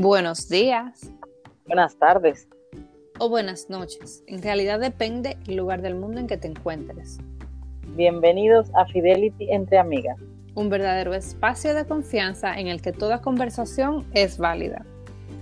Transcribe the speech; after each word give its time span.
Buenos 0.00 0.48
días. 0.48 1.12
Buenas 1.66 1.98
tardes. 1.98 2.48
O 3.18 3.28
buenas 3.28 3.68
noches. 3.68 4.22
En 4.28 4.40
realidad 4.40 4.78
depende 4.78 5.36
el 5.48 5.56
lugar 5.56 5.82
del 5.82 5.96
mundo 5.96 6.20
en 6.20 6.28
que 6.28 6.36
te 6.36 6.46
encuentres. 6.46 7.18
Bienvenidos 7.96 8.70
a 8.76 8.86
Fidelity 8.86 9.50
entre 9.50 9.76
amigas. 9.76 10.16
Un 10.54 10.68
verdadero 10.68 11.14
espacio 11.14 11.74
de 11.74 11.84
confianza 11.84 12.60
en 12.60 12.68
el 12.68 12.80
que 12.80 12.92
toda 12.92 13.22
conversación 13.22 14.06
es 14.14 14.38
válida. 14.38 14.86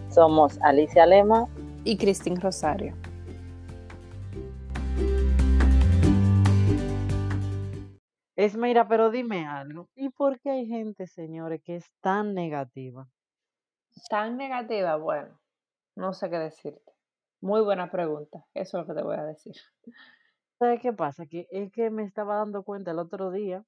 Somos 0.08 0.58
Alicia 0.62 1.04
Lema 1.04 1.48
y 1.84 1.98
Cristín 1.98 2.40
Rosario. 2.40 2.94
Esmeira, 8.36 8.88
pero 8.88 9.10
dime 9.10 9.46
algo. 9.46 9.90
¿Y 9.94 10.08
por 10.08 10.40
qué 10.40 10.48
hay 10.48 10.66
gente, 10.66 11.06
señores, 11.06 11.60
que 11.62 11.76
es 11.76 11.84
tan 12.00 12.32
negativa? 12.32 13.06
Tan 14.04 14.36
negativa, 14.36 14.96
bueno, 14.96 15.40
no 15.96 16.12
sé 16.12 16.30
qué 16.30 16.38
decirte. 16.38 16.92
Muy 17.40 17.62
buena 17.62 17.90
pregunta, 17.90 18.46
eso 18.54 18.78
es 18.78 18.86
lo 18.86 18.94
que 18.94 19.00
te 19.00 19.04
voy 19.04 19.16
a 19.16 19.24
decir. 19.24 19.54
¿Sabes 20.58 20.80
qué 20.80 20.92
pasa? 20.92 21.26
Que 21.26 21.46
es 21.50 21.70
que 21.72 21.90
me 21.90 22.04
estaba 22.04 22.36
dando 22.36 22.62
cuenta 22.62 22.92
el 22.92 22.98
otro 22.98 23.30
día 23.30 23.64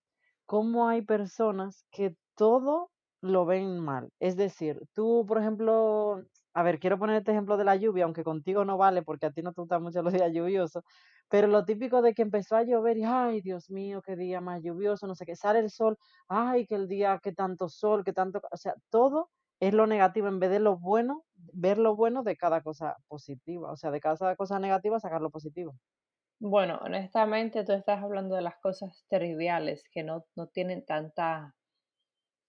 cómo 0.46 0.88
hay 0.88 1.02
personas 1.02 1.84
que 1.90 2.16
todo 2.34 2.90
lo 3.20 3.44
ven 3.46 3.78
mal. 3.80 4.10
Es 4.20 4.36
decir, 4.36 4.80
tú, 4.94 5.24
por 5.26 5.38
ejemplo, 5.38 6.22
a 6.54 6.62
ver, 6.62 6.78
quiero 6.78 6.98
poner 6.98 7.16
este 7.16 7.32
ejemplo 7.32 7.56
de 7.56 7.64
la 7.64 7.76
lluvia, 7.76 8.04
aunque 8.04 8.24
contigo 8.24 8.64
no 8.64 8.78
vale 8.78 9.02
porque 9.02 9.26
a 9.26 9.32
ti 9.32 9.42
no 9.42 9.52
te 9.52 9.60
gustan 9.60 9.82
mucho 9.82 10.02
los 10.02 10.12
días 10.22 10.32
lluviosos, 10.32 10.82
pero 11.28 11.46
lo 11.48 11.64
típico 11.64 12.00
de 12.02 12.14
que 12.14 12.22
empezó 12.22 12.56
a 12.56 12.62
llover 12.62 12.96
y, 12.98 13.04
ay, 13.04 13.40
Dios 13.42 13.70
mío, 13.70 14.00
qué 14.02 14.16
día 14.16 14.40
más 14.40 14.62
lluvioso, 14.62 15.06
no 15.06 15.14
sé 15.14 15.26
qué, 15.26 15.36
sale 15.36 15.58
el 15.60 15.70
sol, 15.70 15.98
ay, 16.28 16.66
que 16.66 16.74
el 16.76 16.88
día, 16.88 17.18
que 17.22 17.32
tanto 17.32 17.68
sol, 17.68 18.04
que 18.04 18.12
tanto, 18.12 18.40
o 18.50 18.56
sea, 18.56 18.74
todo 18.90 19.30
es 19.60 19.74
lo 19.74 19.86
negativo 19.86 20.28
en 20.28 20.40
vez 20.40 20.50
de 20.50 20.60
lo 20.60 20.78
bueno, 20.78 21.24
ver 21.36 21.78
lo 21.78 21.96
bueno 21.96 22.22
de 22.24 22.36
cada 22.36 22.62
cosa 22.62 22.96
positiva, 23.08 23.72
o 23.72 23.76
sea, 23.76 23.90
de 23.90 24.00
cada 24.00 24.36
cosa 24.36 24.58
negativa 24.58 25.00
sacar 25.00 25.20
lo 25.22 25.30
positivo. 25.30 25.76
Bueno, 26.40 26.80
honestamente 26.82 27.64
tú 27.64 27.72
estás 27.72 28.02
hablando 28.02 28.34
de 28.34 28.42
las 28.42 28.56
cosas 28.58 29.04
triviales 29.08 29.84
que 29.88 30.02
no, 30.02 30.26
no 30.34 30.48
tienen 30.48 30.84
tanta 30.84 31.54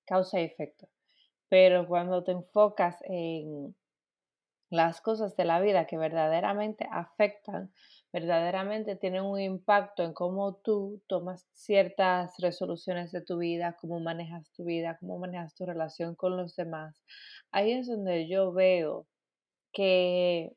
causa 0.05 0.39
y 0.39 0.43
efecto, 0.43 0.89
pero 1.49 1.87
cuando 1.87 2.23
te 2.23 2.31
enfocas 2.33 2.99
en 3.03 3.75
las 4.69 5.01
cosas 5.01 5.35
de 5.37 5.45
la 5.45 5.59
vida 5.61 5.87
que 5.87 5.97
verdaderamente 5.97 6.87
afectan 6.91 7.73
verdaderamente 8.11 8.95
tienen 8.95 9.23
un 9.23 9.39
impacto 9.39 10.03
en 10.03 10.13
cómo 10.13 10.55
tú 10.55 11.01
tomas 11.07 11.47
ciertas 11.53 12.35
resoluciones 12.39 13.11
de 13.11 13.21
tu 13.21 13.37
vida, 13.37 13.77
cómo 13.79 13.99
manejas 13.99 14.51
tu 14.51 14.63
vida, 14.63 14.97
cómo 14.99 15.19
manejas 15.19 15.53
tu 15.55 15.65
relación 15.65 16.15
con 16.15 16.35
los 16.35 16.55
demás. 16.55 17.01
Ahí 17.51 17.71
es 17.73 17.87
donde 17.87 18.27
yo 18.27 18.51
veo 18.51 19.05
que 19.71 20.53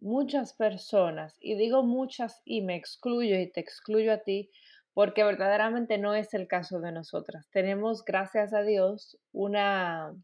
muchas 0.00 0.52
personas, 0.52 1.36
y 1.40 1.54
digo 1.54 1.82
muchas 1.82 2.42
y 2.44 2.60
me 2.62 2.76
excluyo 2.76 3.38
y 3.38 3.50
te 3.50 3.60
excluyo 3.60 4.12
a 4.12 4.18
ti, 4.18 4.50
porque 4.92 5.24
verdaderamente 5.24 5.98
no 5.98 6.14
es 6.14 6.34
el 6.34 6.46
caso 6.46 6.80
de 6.80 6.92
nosotras. 6.92 7.48
Tenemos, 7.50 8.04
gracias 8.04 8.52
a 8.52 8.62
Dios, 8.62 9.18
una... 9.32 10.14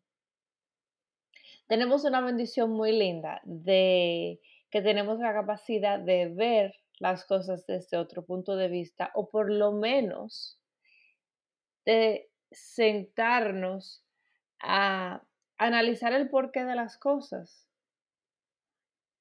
Tenemos 1.66 2.04
una 2.04 2.20
bendición 2.20 2.72
muy 2.72 2.90
linda 2.90 3.40
de 3.44 4.40
que 4.70 4.82
tenemos 4.82 5.18
la 5.18 5.32
capacidad 5.32 5.98
de 5.98 6.28
ver 6.28 6.74
las 6.98 7.24
cosas 7.24 7.66
desde 7.66 7.96
otro 7.96 8.24
punto 8.24 8.56
de 8.56 8.68
vista 8.68 9.10
o 9.14 9.28
por 9.30 9.50
lo 9.50 9.72
menos 9.72 10.60
de 11.84 12.30
sentarnos 12.52 14.04
a 14.60 15.22
analizar 15.56 16.12
el 16.12 16.28
porqué 16.28 16.64
de 16.64 16.76
las 16.76 16.98
cosas. 16.98 17.66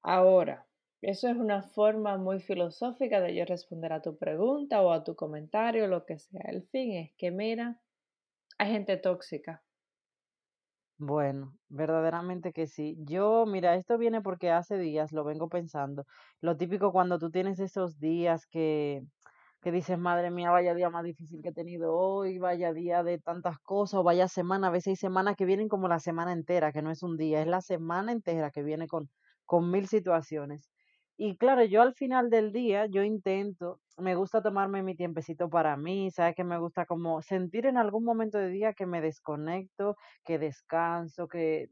Ahora, 0.02 0.68
eso 1.02 1.30
es 1.30 1.38
una 1.38 1.64
forma 1.64 2.18
muy 2.18 2.42
filosófica 2.42 3.22
de 3.22 3.36
yo 3.36 3.46
responder 3.46 3.94
a 3.94 4.02
tu 4.02 4.18
pregunta 4.18 4.82
o 4.82 4.92
a 4.92 5.04
tu 5.04 5.16
comentario, 5.16 5.88
lo 5.88 6.06
que 6.06 6.20
sea. 6.20 6.44
El 6.46 6.64
fin 6.64 6.94
es 6.94 7.14
que, 7.14 7.32
mira, 7.32 7.80
hay 8.58 8.72
gente 8.72 8.98
tóxica. 8.98 9.64
Bueno, 11.02 11.54
verdaderamente 11.70 12.52
que 12.52 12.68
sí. 12.68 12.98
Yo, 13.00 13.46
mira, 13.46 13.76
esto 13.76 13.98
viene 13.98 14.22
porque 14.22 14.52
hace 14.52 14.78
días 14.78 15.14
lo 15.14 15.24
vengo 15.24 15.48
pensando. 15.48 16.06
Lo 16.42 16.58
típico 16.58 16.92
cuando 16.92 17.18
tú 17.20 17.32
tienes 17.32 17.60
esos 17.62 18.00
días 18.00 18.46
que, 18.48 19.02
que 19.62 19.72
dices, 19.72 19.98
madre 20.00 20.32
mía, 20.32 20.52
vaya 20.52 20.74
día 20.76 20.90
más 20.90 21.04
difícil 21.06 21.42
que 21.42 21.50
he 21.50 21.54
tenido 21.54 21.96
hoy, 21.96 22.38
vaya 22.40 22.74
día 22.74 23.04
de 23.04 23.20
tantas 23.20 23.60
cosas, 23.60 24.00
o 24.02 24.04
vaya 24.04 24.28
semana, 24.28 24.68
a 24.68 24.72
veces 24.72 24.88
hay 24.90 24.96
semanas 24.98 25.36
que 25.38 25.46
vienen 25.46 25.70
como 25.70 25.88
la 25.88 26.00
semana 26.00 26.34
entera, 26.34 26.74
que 26.74 26.82
no 26.82 26.92
es 26.92 27.04
un 27.04 27.18
día, 27.18 27.42
es 27.42 27.48
la 27.48 27.62
semana 27.62 28.12
entera 28.14 28.52
que 28.52 28.64
viene 28.64 28.88
con, 28.88 29.10
con 29.46 29.72
mil 29.72 29.88
situaciones. 29.88 30.70
Y 31.22 31.38
claro, 31.38 31.66
yo 31.66 31.82
al 31.82 31.94
final 31.96 32.30
del 32.30 32.54
día, 32.54 32.86
yo 32.86 33.04
intento, 33.04 33.82
me 33.98 34.16
gusta 34.16 34.42
tomarme 34.42 34.84
mi 34.84 34.96
tiempecito 34.96 35.50
para 35.50 35.76
mí, 35.76 36.10
¿sabes? 36.12 36.34
Que 36.34 36.46
me 36.46 36.58
gusta 36.58 36.86
como 36.86 37.22
sentir 37.22 37.66
en 37.66 37.76
algún 37.78 38.06
momento 38.06 38.38
del 38.38 38.54
día 38.54 38.72
que 38.74 38.86
me 38.86 39.02
desconecto, 39.02 39.98
que 40.24 40.40
descanso, 40.40 41.28
que 41.28 41.68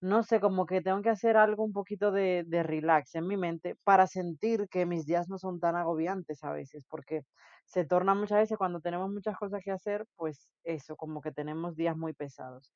no 0.00 0.22
sé, 0.24 0.40
como 0.40 0.66
que 0.66 0.82
tengo 0.82 1.02
que 1.02 1.10
hacer 1.10 1.36
algo 1.38 1.64
un 1.64 1.72
poquito 1.72 2.12
de, 2.12 2.44
de 2.46 2.62
relax 2.64 3.14
en 3.16 3.26
mi 3.28 3.36
mente 3.38 3.76
para 3.84 4.06
sentir 4.08 4.68
que 4.70 4.86
mis 4.86 5.06
días 5.06 5.28
no 5.28 5.38
son 5.38 5.60
tan 5.60 5.76
agobiantes 5.76 6.44
a 6.44 6.52
veces, 6.52 6.86
porque 6.88 7.22
se 7.66 7.84
torna 7.86 8.14
muchas 8.14 8.38
veces 8.40 8.58
cuando 8.58 8.80
tenemos 8.80 9.10
muchas 9.10 9.36
cosas 9.38 9.62
que 9.64 9.72
hacer, 9.72 10.06
pues 10.16 10.50
eso, 10.64 10.96
como 10.96 11.20
que 11.22 11.32
tenemos 11.32 11.76
días 11.76 11.96
muy 11.96 12.14
pesados. 12.14 12.72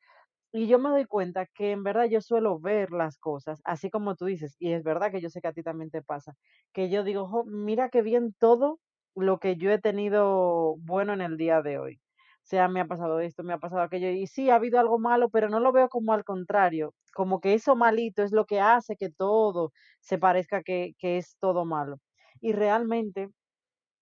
Y 0.52 0.68
yo 0.68 0.78
me 0.78 0.88
doy 0.90 1.04
cuenta 1.06 1.46
que 1.46 1.72
en 1.72 1.82
verdad 1.82 2.04
yo 2.06 2.20
suelo 2.20 2.58
ver 2.58 2.90
las 2.92 3.18
cosas, 3.18 3.60
así 3.64 3.90
como 3.90 4.14
tú 4.16 4.26
dices, 4.26 4.56
y 4.58 4.72
es 4.72 4.82
verdad 4.84 5.10
que 5.10 5.20
yo 5.20 5.28
sé 5.30 5.40
que 5.40 5.48
a 5.48 5.52
ti 5.52 5.62
también 5.62 5.90
te 5.90 6.02
pasa, 6.02 6.34
que 6.72 6.88
yo 6.88 7.04
digo, 7.04 7.26
"Jo, 7.28 7.44
mira 7.44 7.88
qué 7.90 8.02
bien 8.02 8.32
todo 8.38 8.78
lo 9.14 9.38
que 9.38 9.56
yo 9.56 9.70
he 9.70 9.78
tenido 9.80 10.76
bueno 10.78 11.12
en 11.12 11.20
el 11.20 11.36
día 11.36 11.62
de 11.62 11.78
hoy. 11.78 12.00
O 12.44 12.48
sea, 12.48 12.68
me 12.68 12.80
ha 12.80 12.86
pasado 12.86 13.18
esto, 13.20 13.42
me 13.42 13.52
ha 13.54 13.58
pasado 13.58 13.82
aquello, 13.82 14.08
y 14.10 14.26
sí, 14.28 14.50
ha 14.50 14.54
habido 14.56 14.78
algo 14.78 14.98
malo, 15.00 15.30
pero 15.30 15.48
no 15.48 15.58
lo 15.60 15.72
veo 15.72 15.88
como 15.88 16.12
al 16.12 16.22
contrario, 16.24 16.94
como 17.14 17.40
que 17.40 17.54
eso 17.54 17.74
malito 17.76 18.22
es 18.22 18.30
lo 18.32 18.44
que 18.46 18.60
hace 18.60 18.96
que 18.96 19.10
todo 19.10 19.72
se 20.00 20.16
parezca 20.18 20.62
que, 20.62 20.92
que 20.98 21.18
es 21.18 21.36
todo 21.40 21.64
malo. 21.64 21.96
Y 22.40 22.52
realmente, 22.52 23.30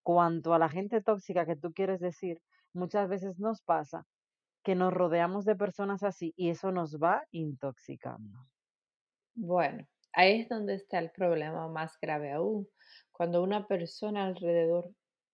cuanto 0.03 0.54
a 0.54 0.59
la 0.60 0.69
gente 0.71 1.03
tóxica 1.03 1.47
que 1.47 1.56
tú 1.56 1.72
quieres 1.72 2.00
decir, 2.00 2.38
muchas 2.75 3.09
veces 3.09 3.38
nos 3.38 3.62
pasa 3.62 4.04
que 4.64 4.75
nos 4.75 4.92
rodeamos 4.92 5.44
de 5.44 5.56
personas 5.56 6.02
así 6.02 6.34
y 6.36 6.50
eso 6.50 6.72
nos 6.72 6.98
va 6.98 7.25
intoxicando. 7.32 8.48
Bueno, 9.36 9.86
ahí 10.12 10.41
es 10.42 10.48
donde 10.48 10.75
está 10.75 10.98
el 10.98 11.10
problema 11.10 11.69
más 11.69 11.98
grave 12.00 12.32
aún. 12.32 12.69
Cuando 13.12 13.42
una 13.42 13.66
persona 13.66 14.26
alrededor 14.26 14.92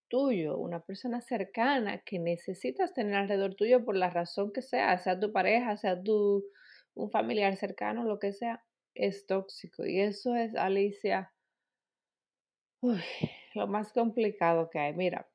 tuyo, 0.08 0.58
una 0.58 0.80
persona 0.80 1.20
cercana 1.20 2.02
que 2.04 2.18
necesitas 2.18 2.92
tener 2.94 3.14
alrededor 3.14 3.54
tuyo 3.54 3.84
por 3.84 3.96
la 3.96 4.10
razón 4.10 4.52
que 4.52 4.62
sea, 4.62 4.98
sea 4.98 5.18
tu 5.20 5.32
pareja, 5.32 5.76
sea 5.76 6.02
tu 6.02 6.44
un 6.94 7.10
familiar 7.10 7.56
cercano, 7.56 8.04
lo 8.04 8.18
que 8.18 8.32
sea, 8.32 8.64
es 8.94 9.26
tóxico. 9.26 9.86
Y 9.86 10.00
eso 10.00 10.34
es, 10.34 10.54
Alicia, 10.56 11.32
uy, 12.82 13.00
lo 13.54 13.66
más 13.66 13.92
complicado 13.92 14.68
que 14.70 14.78
hay. 14.78 14.92
Mira, 14.94 15.29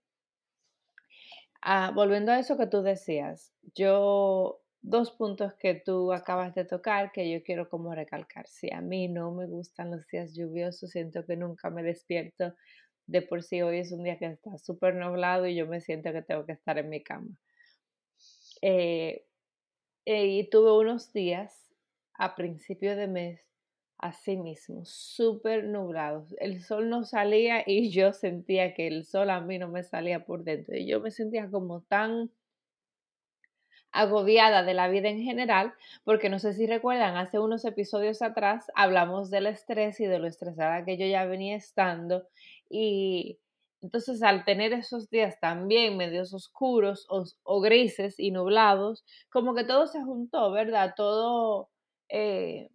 Ah, 1.68 1.92
volviendo 1.96 2.32
a 2.32 2.38
eso 2.40 2.58
que 2.58 2.68
tú 2.68 2.84
decías, 2.84 3.52
yo, 3.74 4.62
dos 4.84 5.10
puntos 5.12 5.54
que 5.56 5.74
tú 5.74 6.14
acabas 6.14 6.54
de 6.54 6.64
tocar 6.64 7.12
que 7.12 7.32
yo 7.32 7.42
quiero 7.44 7.70
como 7.70 7.96
recalcar. 7.96 8.46
Si 8.48 8.72
a 8.72 8.82
mí 8.82 9.08
no 9.08 9.32
me 9.32 9.48
gustan 9.48 9.90
los 9.90 10.06
días 10.08 10.36
lluviosos, 10.36 10.92
siento 10.92 11.26
que 11.26 11.36
nunca 11.36 11.72
me 11.72 11.82
despierto. 11.82 12.54
De 13.08 13.24
por 13.24 13.42
sí 13.42 13.64
hoy 13.64 13.80
es 13.80 13.92
un 13.92 14.04
día 14.04 14.20
que 14.20 14.28
está 14.28 14.60
súper 14.60 14.94
nublado 14.94 15.48
y 15.48 15.56
yo 15.56 15.66
me 15.66 15.82
siento 15.82 16.12
que 16.14 16.22
tengo 16.22 16.46
que 16.46 16.52
estar 16.52 16.78
en 16.78 16.90
mi 16.90 17.04
cama. 17.04 17.30
Eh, 18.62 19.26
eh, 20.06 20.28
y 20.28 20.50
tuve 20.52 20.72
unos 20.78 21.14
días 21.14 21.74
a 22.14 22.36
principio 22.36 22.96
de 22.96 23.08
mes 23.08 23.42
Así 23.98 24.36
mismo, 24.38 24.84
súper 24.86 25.64
nublados. 25.64 26.36
El 26.40 26.62
sol 26.62 26.90
no 26.90 27.04
salía 27.06 27.64
y 27.66 27.92
yo 27.92 28.14
sentía 28.14 28.74
que 28.74 28.88
el 28.88 29.06
sol 29.06 29.30
a 29.30 29.40
mí 29.42 29.58
no 29.58 29.70
me 29.70 29.84
salía 29.84 30.26
por 30.26 30.44
dentro. 30.44 30.76
Y 30.76 30.86
yo 30.86 31.00
me 31.00 31.12
sentía 31.12 31.50
como 31.50 31.82
tan 31.82 32.30
agobiada 33.96 34.64
de 34.64 34.74
la 34.74 34.90
vida 34.90 35.08
en 35.10 35.22
general, 35.22 35.74
porque 36.04 36.30
no 36.30 36.40
sé 36.40 36.52
si 36.54 36.68
recuerdan, 36.68 37.16
hace 37.16 37.40
unos 37.40 37.64
episodios 37.64 38.22
atrás 38.22 38.70
hablamos 38.76 39.32
del 39.32 39.48
estrés 39.48 40.00
y 40.02 40.06
de 40.06 40.20
lo 40.20 40.28
estresada 40.28 40.84
que 40.84 40.98
yo 40.98 41.06
ya 41.08 41.26
venía 41.26 41.56
estando. 41.56 42.28
Y 42.70 43.40
entonces 43.82 44.22
al 44.22 44.44
tener 44.44 44.74
esos 44.74 45.10
días 45.10 45.40
también 45.40 45.96
medios 45.96 46.34
oscuros 46.34 47.06
o, 47.10 47.24
o 47.44 47.62
grises 47.62 48.20
y 48.20 48.32
nublados, 48.32 49.06
como 49.30 49.56
que 49.56 49.64
todo 49.64 49.88
se 49.88 50.02
juntó, 50.04 50.52
¿verdad? 50.52 50.94
Todo... 50.98 51.70
Eh, 52.10 52.70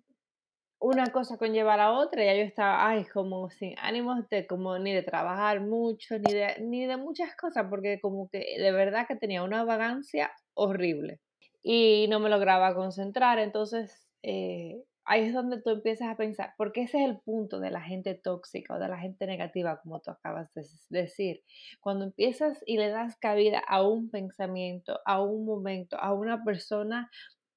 una 0.80 1.12
cosa 1.12 1.36
conlleva 1.36 1.74
a 1.74 1.76
la 1.76 1.92
otra, 1.92 2.24
ya 2.24 2.34
yo 2.34 2.42
estaba, 2.42 2.88
ay, 2.88 3.04
como 3.04 3.50
sin 3.50 3.78
ánimos 3.78 4.28
de 4.30 4.46
como 4.46 4.78
ni 4.78 4.92
de 4.92 5.02
trabajar 5.02 5.60
mucho, 5.60 6.18
ni 6.18 6.32
de, 6.32 6.56
ni 6.62 6.86
de 6.86 6.96
muchas 6.96 7.36
cosas, 7.36 7.66
porque 7.68 8.00
como 8.00 8.28
que 8.30 8.38
de 8.58 8.72
verdad 8.72 9.06
que 9.06 9.16
tenía 9.16 9.42
una 9.42 9.64
vagancia 9.64 10.32
horrible 10.54 11.20
y 11.62 12.06
no 12.08 12.18
me 12.18 12.30
lograba 12.30 12.74
concentrar, 12.74 13.38
entonces 13.38 14.08
eh, 14.22 14.82
ahí 15.04 15.24
es 15.24 15.34
donde 15.34 15.60
tú 15.60 15.70
empiezas 15.70 16.08
a 16.08 16.16
pensar, 16.16 16.54
porque 16.56 16.82
ese 16.82 17.02
es 17.02 17.10
el 17.10 17.20
punto 17.20 17.60
de 17.60 17.70
la 17.70 17.82
gente 17.82 18.14
tóxica 18.14 18.76
o 18.76 18.78
de 18.78 18.88
la 18.88 18.98
gente 18.98 19.26
negativa, 19.26 19.80
como 19.82 20.00
tú 20.00 20.10
acabas 20.12 20.48
de 20.54 20.64
decir. 20.88 21.42
Cuando 21.80 22.06
empiezas 22.06 22.62
y 22.64 22.78
le 22.78 22.88
das 22.88 23.16
cabida 23.18 23.58
a 23.66 23.82
un 23.86 24.10
pensamiento, 24.10 25.00
a 25.04 25.22
un 25.22 25.44
momento, 25.44 25.98
a 25.98 26.14
una 26.14 26.42
persona, 26.42 27.10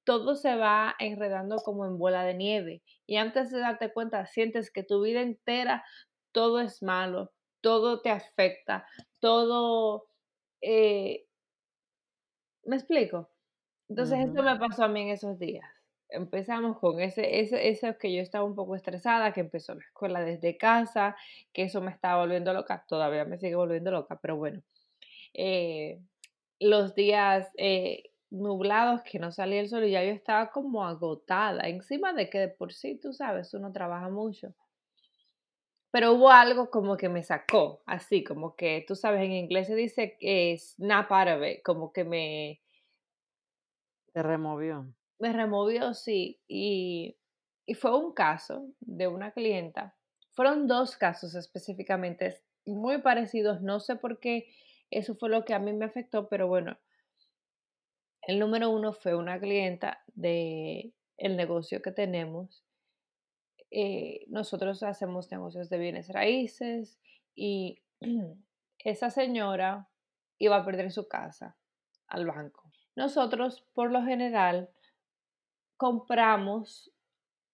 todo 0.04 0.36
se 0.36 0.56
va 0.56 0.96
enredando 1.00 1.58
como 1.58 1.86
en 1.86 1.98
bola 1.98 2.24
de 2.24 2.34
nieve. 2.34 2.82
Y 3.06 3.18
antes 3.18 3.52
de 3.52 3.60
darte 3.60 3.92
cuenta, 3.92 4.26
sientes 4.26 4.72
que 4.72 4.84
tu 4.84 5.02
vida 5.02 5.22
entera 5.22 5.84
todo 6.32 6.60
es 6.60 6.82
malo, 6.82 7.32
todo 7.62 8.02
te 8.02 8.10
afecta, 8.10 8.88
todo... 9.20 10.08
Eh, 10.62 11.26
¿Me 12.64 12.78
explico? 12.78 13.30
Entonces, 13.90 14.20
esto 14.20 14.42
me 14.42 14.58
pasó 14.58 14.86
a 14.86 14.88
mí 14.88 15.02
en 15.02 15.10
esos 15.10 15.38
días 15.38 15.66
empezamos 16.14 16.78
con 16.80 17.00
ese, 17.00 17.40
ese, 17.40 17.70
eso 17.70 17.98
que 17.98 18.14
yo 18.14 18.22
estaba 18.22 18.46
un 18.46 18.56
poco 18.56 18.76
estresada, 18.76 19.34
que 19.34 19.42
empezó 19.42 19.74
la 19.74 19.82
escuela 19.82 20.22
desde 20.22 20.58
casa, 20.58 21.16
que 21.52 21.64
eso 21.64 21.82
me 21.82 21.92
estaba 21.92 22.22
volviendo 22.22 22.54
loca, 22.54 22.86
todavía 22.88 23.26
me 23.26 23.38
sigue 23.38 23.56
volviendo 23.56 23.92
loca, 23.92 24.20
pero 24.22 24.38
bueno. 24.38 24.62
Eh, 25.34 26.00
los 26.60 26.96
días 26.96 27.50
eh, 27.58 28.12
nublados 28.34 29.02
que 29.04 29.20
no 29.20 29.32
salía 29.32 29.62
el 29.62 29.70
sol 29.70 29.86
y 29.86 29.92
ya 29.92 30.04
yo 30.04 30.12
estaba 30.12 30.52
como 30.52 30.86
agotada, 30.86 31.68
encima 31.70 32.14
de 32.14 32.30
que 32.30 32.40
de 32.40 32.48
por 32.50 32.74
sí, 32.74 33.00
tú 33.00 33.14
sabes, 33.14 33.54
uno 33.54 33.72
trabaja 33.72 34.10
mucho. 34.10 34.54
Pero 35.92 36.14
hubo 36.14 36.32
algo 36.32 36.70
como 36.70 36.98
que 36.98 37.08
me 37.08 37.24
sacó, 37.24 37.84
así 37.86 38.24
como 38.24 38.56
que, 38.56 38.84
tú 38.88 38.96
sabes, 38.96 39.22
en 39.22 39.32
inglés 39.34 39.68
se 39.68 39.76
dice 39.76 40.18
que 40.20 40.58
snap 40.58 41.12
out 41.12 41.38
of 41.38 41.48
it, 41.48 41.62
como 41.64 41.94
que 41.94 42.04
me... 42.04 42.62
Te 44.12 44.24
removió 44.24 44.94
me 45.24 45.32
removió, 45.32 45.94
sí, 45.94 46.42
y, 46.50 47.18
fue 47.76 47.98
un 47.98 48.14
caso 48.14 48.68
de 48.82 49.08
una 49.08 49.32
clienta. 49.32 49.96
Fueron 50.32 50.68
dos 50.68 50.98
casos 50.98 51.34
específicamente 51.34 52.42
muy 52.66 52.98
parecidos, 52.98 53.62
no 53.62 53.80
sé 53.80 53.96
por 53.96 54.20
qué 54.20 54.50
eso 54.92 55.16
fue 55.16 55.30
lo 55.30 55.46
que 55.46 55.54
a 55.54 55.60
mí 55.60 55.72
me 55.72 55.86
afectó, 55.86 56.28
pero 56.28 56.48
bueno, 56.48 56.78
el 58.28 58.40
número 58.40 58.70
uno 58.70 58.94
fue 58.94 59.16
una 59.16 59.40
clienta 59.40 60.04
de 60.14 60.94
el 61.18 61.38
negocio 61.38 61.82
que 61.82 61.92
tenemos. 61.92 62.64
Eh, 63.72 64.26
nosotros 64.28 64.84
hacemos 64.84 65.32
negocios 65.32 65.70
de 65.70 65.78
bienes 65.78 66.10
raíces 66.10 67.00
y 67.36 67.82
esa 68.80 69.10
señora 69.10 69.90
iba 70.38 70.58
a 70.58 70.66
perder 70.66 70.92
su 70.92 71.08
casa 71.08 71.58
al 72.08 72.26
banco. 72.26 72.72
Nosotros, 72.96 73.66
por 73.74 73.92
lo 73.92 74.04
general, 74.04 74.70
compramos 75.78 76.92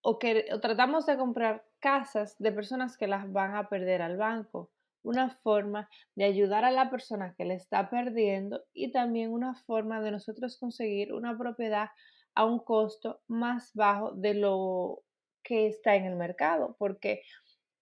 o, 0.02 0.20
que, 0.20 0.46
tratamos 0.62 1.06
de 1.06 1.18
comprar 1.18 1.66
casas 1.80 2.38
de 2.40 2.52
personas 2.52 2.98
que 2.98 3.08
las 3.08 3.32
van 3.32 3.56
a 3.56 3.70
perder 3.70 4.02
al 4.02 4.18
banco. 4.18 4.72
Una 5.04 5.30
forma 5.30 5.90
de 6.16 6.26
ayudar 6.26 6.66
a 6.66 6.72
la 6.72 6.90
persona 6.90 7.34
que 7.38 7.46
le 7.46 7.56
está 7.56 7.90
perdiendo 7.90 8.64
y 8.74 8.92
también 8.92 9.32
una 9.32 9.56
forma 9.56 10.02
de 10.02 10.12
nosotros 10.12 10.58
conseguir 10.58 11.14
una 11.14 11.38
propiedad 11.38 11.90
a 12.36 12.46
un 12.46 12.60
costo 12.60 13.22
más 13.28 13.72
bajo 13.74 14.12
de 14.12 14.34
lo 14.34 15.04
que 15.44 15.68
está 15.68 15.96
en 15.96 16.06
el 16.06 16.16
mercado, 16.16 16.76
porque 16.78 17.22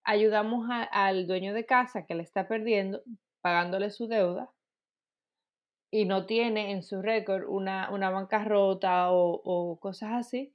ayudamos 0.03 0.67
al 0.91 1.27
dueño 1.27 1.53
de 1.53 1.65
casa 1.65 2.05
que 2.05 2.15
le 2.15 2.23
está 2.23 2.47
perdiendo, 2.47 3.01
pagándole 3.41 3.91
su 3.91 4.07
deuda, 4.07 4.51
y 5.91 6.05
no 6.05 6.25
tiene 6.25 6.71
en 6.71 6.83
su 6.83 7.01
récord 7.01 7.45
una, 7.47 7.89
una 7.91 8.09
bancarrota 8.09 9.11
o, 9.11 9.41
o 9.43 9.79
cosas 9.79 10.11
así, 10.13 10.53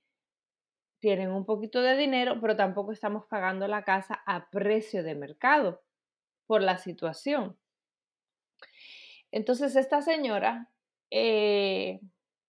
tienen 1.00 1.30
un 1.30 1.44
poquito 1.44 1.82
de 1.82 1.96
dinero, 1.96 2.38
pero 2.40 2.56
tampoco 2.56 2.92
estamos 2.92 3.26
pagando 3.26 3.66
la 3.66 3.82
casa 3.82 4.22
a 4.24 4.48
precio 4.50 5.02
de 5.02 5.14
mercado 5.14 5.82
por 6.52 6.62
la 6.62 6.76
situación. 6.76 7.56
Entonces, 9.30 9.74
esta 9.74 10.02
señora, 10.02 10.68
eh, 11.10 11.98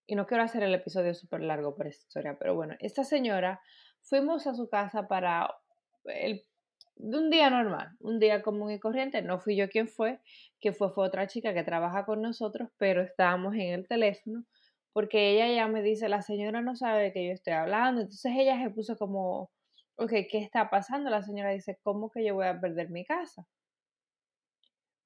y 0.05 0.15
no 0.15 0.27
quiero 0.27 0.43
hacer 0.43 0.61
el 0.61 0.73
episodio 0.73 1.13
súper 1.13 1.39
largo 1.39 1.73
por 1.73 1.87
esta 1.87 2.05
historia, 2.05 2.35
pero 2.37 2.53
bueno, 2.53 2.75
esta 2.81 3.05
señora, 3.05 3.61
fuimos 4.01 4.45
a 4.45 4.55
su 4.55 4.67
casa 4.67 5.07
para 5.07 5.55
el 6.03 6.45
de 6.97 7.17
un 7.17 7.29
día 7.29 7.49
normal, 7.49 7.91
un 8.01 8.19
día 8.19 8.41
común 8.41 8.71
y 8.71 8.79
corriente. 8.81 9.21
No 9.21 9.39
fui 9.39 9.55
yo 9.55 9.69
quien 9.69 9.87
fue, 9.87 10.19
que 10.59 10.73
fue, 10.73 10.91
fue 10.91 11.07
otra 11.07 11.27
chica 11.27 11.53
que 11.53 11.63
trabaja 11.63 12.03
con 12.03 12.21
nosotros, 12.21 12.71
pero 12.77 13.03
estábamos 13.03 13.53
en 13.55 13.71
el 13.71 13.87
teléfono 13.87 14.43
porque 14.91 15.31
ella 15.31 15.47
ya 15.47 15.69
me 15.69 15.81
dice, 15.81 16.09
la 16.09 16.21
señora 16.21 16.61
no 16.61 16.75
sabe 16.75 17.13
que 17.13 17.25
yo 17.25 17.31
estoy 17.31 17.53
hablando. 17.53 18.01
Entonces 18.01 18.33
ella 18.35 18.61
se 18.61 18.69
puso 18.69 18.97
como, 18.97 19.49
ok, 19.95 20.11
¿qué 20.29 20.39
está 20.39 20.69
pasando? 20.69 21.09
La 21.09 21.23
señora 21.23 21.51
dice, 21.51 21.79
¿cómo 21.83 22.11
que 22.11 22.25
yo 22.25 22.35
voy 22.35 22.47
a 22.47 22.59
perder 22.59 22.89
mi 22.89 23.05
casa? 23.05 23.47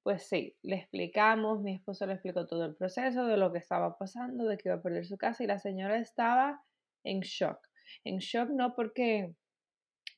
Pues 0.08 0.26
sí, 0.26 0.56
le 0.62 0.76
explicamos, 0.76 1.60
mi 1.60 1.74
esposo 1.74 2.06
le 2.06 2.14
explicó 2.14 2.46
todo 2.46 2.64
el 2.64 2.74
proceso 2.74 3.26
de 3.26 3.36
lo 3.36 3.52
que 3.52 3.58
estaba 3.58 3.98
pasando, 3.98 4.46
de 4.46 4.56
que 4.56 4.70
iba 4.70 4.76
a 4.76 4.80
perder 4.80 5.04
su 5.04 5.18
casa 5.18 5.44
y 5.44 5.46
la 5.46 5.58
señora 5.58 5.98
estaba 5.98 6.64
en 7.04 7.20
shock. 7.20 7.58
En 8.04 8.16
shock 8.16 8.48
no 8.48 8.74
porque 8.74 9.34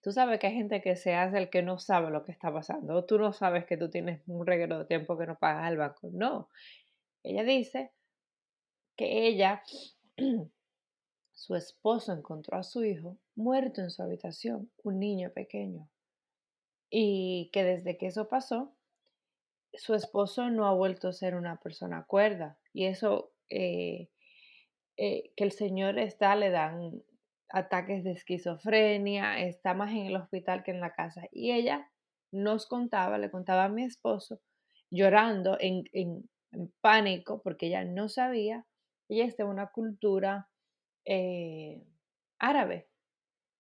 Tú 0.01 0.13
sabes 0.13 0.39
que 0.39 0.47
hay 0.47 0.55
gente 0.55 0.81
que 0.81 0.95
se 0.95 1.17
hace 1.17 1.39
el 1.39 1.51
que 1.51 1.63
no 1.63 1.81
sabe 1.81 2.13
lo 2.13 2.23
que 2.23 2.31
está 2.31 2.53
pasando, 2.53 2.95
o 2.95 3.05
tú 3.05 3.19
no 3.19 3.33
sabes 3.33 3.67
que 3.67 3.77
tú 3.77 3.91
tienes 3.91 4.23
un 4.29 4.47
reguero 4.47 4.79
de 4.79 4.85
tiempo 4.85 5.19
que 5.19 5.27
no 5.27 5.37
pagas 5.37 5.65
al 5.65 5.77
banco. 5.77 6.09
No. 6.13 6.49
Ella 7.25 7.43
dice 7.43 7.91
que 8.95 9.27
ella, 9.27 9.61
su 11.33 11.57
esposo 11.57 12.13
encontró 12.13 12.59
a 12.59 12.63
su 12.63 12.85
hijo 12.85 13.19
muerto 13.35 13.81
en 13.81 13.91
su 13.91 14.05
habitación, 14.05 14.71
un 14.85 15.01
niño 15.01 15.33
pequeño, 15.33 15.91
y 16.91 17.51
que 17.53 17.65
desde 17.65 17.99
que 17.99 18.07
eso 18.07 18.29
pasó, 18.29 18.77
su 19.75 19.95
esposo 19.95 20.51
no 20.51 20.67
ha 20.67 20.75
vuelto 20.75 21.09
a 21.09 21.13
ser 21.13 21.35
una 21.35 21.57
persona 21.61 22.05
cuerda, 22.07 22.59
y 22.73 22.87
eso 22.87 23.33
eh, 23.49 24.09
eh, 24.97 25.33
que 25.37 25.45
el 25.45 25.53
Señor 25.53 25.99
está, 25.99 26.37
le 26.37 26.51
dan 26.51 27.03
ataques 27.49 28.05
de 28.05 28.13
esquizofrenia, 28.13 29.41
está 29.41 29.75
más 29.75 29.91
en 29.91 30.07
el 30.07 30.17
hospital 30.17 30.63
que 30.63 30.71
en 30.71 30.81
la 30.81 30.95
casa. 30.95 31.23
Y 31.33 31.53
ella 31.53 31.91
nos 32.33 32.67
contaba, 32.67 33.19
le 33.19 33.31
contaba 33.31 33.65
a 33.65 33.69
mi 33.69 33.85
esposo, 33.85 34.41
llorando 34.91 35.57
en, 35.61 36.29
pánico 36.81 37.41
porque 37.43 37.67
ella 37.69 37.85
no 37.85 38.09
sabía, 38.09 38.67
ella 39.09 39.25
es 39.25 39.37
de 39.37 39.45
una 39.45 39.69
cultura 39.69 40.49
eh, 41.05 41.83
árabe, 42.39 42.89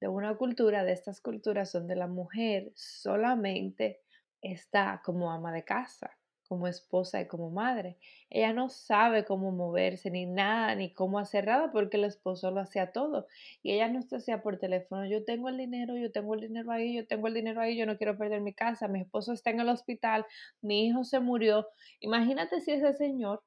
de 0.00 0.08
una 0.08 0.36
cultura, 0.36 0.82
de 0.84 0.92
estas 0.92 1.20
culturas 1.20 1.72
donde 1.72 1.94
la 1.94 2.08
mujer 2.08 2.72
solamente 2.74 4.00
está 4.42 5.02
como 5.04 5.30
ama 5.30 5.52
de 5.52 5.64
casa 5.64 6.16
como 6.50 6.66
esposa 6.66 7.20
y 7.20 7.28
como 7.28 7.48
madre. 7.48 7.96
Ella 8.28 8.52
no 8.52 8.70
sabe 8.70 9.24
cómo 9.24 9.52
moverse 9.52 10.10
ni 10.10 10.26
nada, 10.26 10.74
ni 10.74 10.92
cómo 10.92 11.20
hacer 11.20 11.46
nada, 11.46 11.70
porque 11.70 11.96
el 11.96 12.02
esposo 12.02 12.50
lo 12.50 12.60
hacía 12.60 12.90
todo. 12.90 13.28
Y 13.62 13.70
ella 13.70 13.86
no 13.86 14.02
se 14.02 14.16
hacía 14.16 14.42
por 14.42 14.58
teléfono, 14.58 15.06
yo 15.06 15.24
tengo 15.24 15.48
el 15.48 15.56
dinero, 15.56 15.96
yo 15.96 16.10
tengo 16.10 16.34
el 16.34 16.40
dinero 16.40 16.72
ahí, 16.72 16.96
yo 16.96 17.06
tengo 17.06 17.28
el 17.28 17.34
dinero 17.34 17.60
ahí, 17.60 17.76
yo 17.76 17.86
no 17.86 17.96
quiero 17.96 18.18
perder 18.18 18.40
mi 18.40 18.52
casa, 18.52 18.88
mi 18.88 19.00
esposo 19.00 19.32
está 19.32 19.50
en 19.50 19.60
el 19.60 19.68
hospital, 19.68 20.26
mi 20.60 20.88
hijo 20.88 21.04
se 21.04 21.20
murió. 21.20 21.68
Imagínate 22.00 22.60
si 22.60 22.72
ese 22.72 22.94
señor 22.94 23.44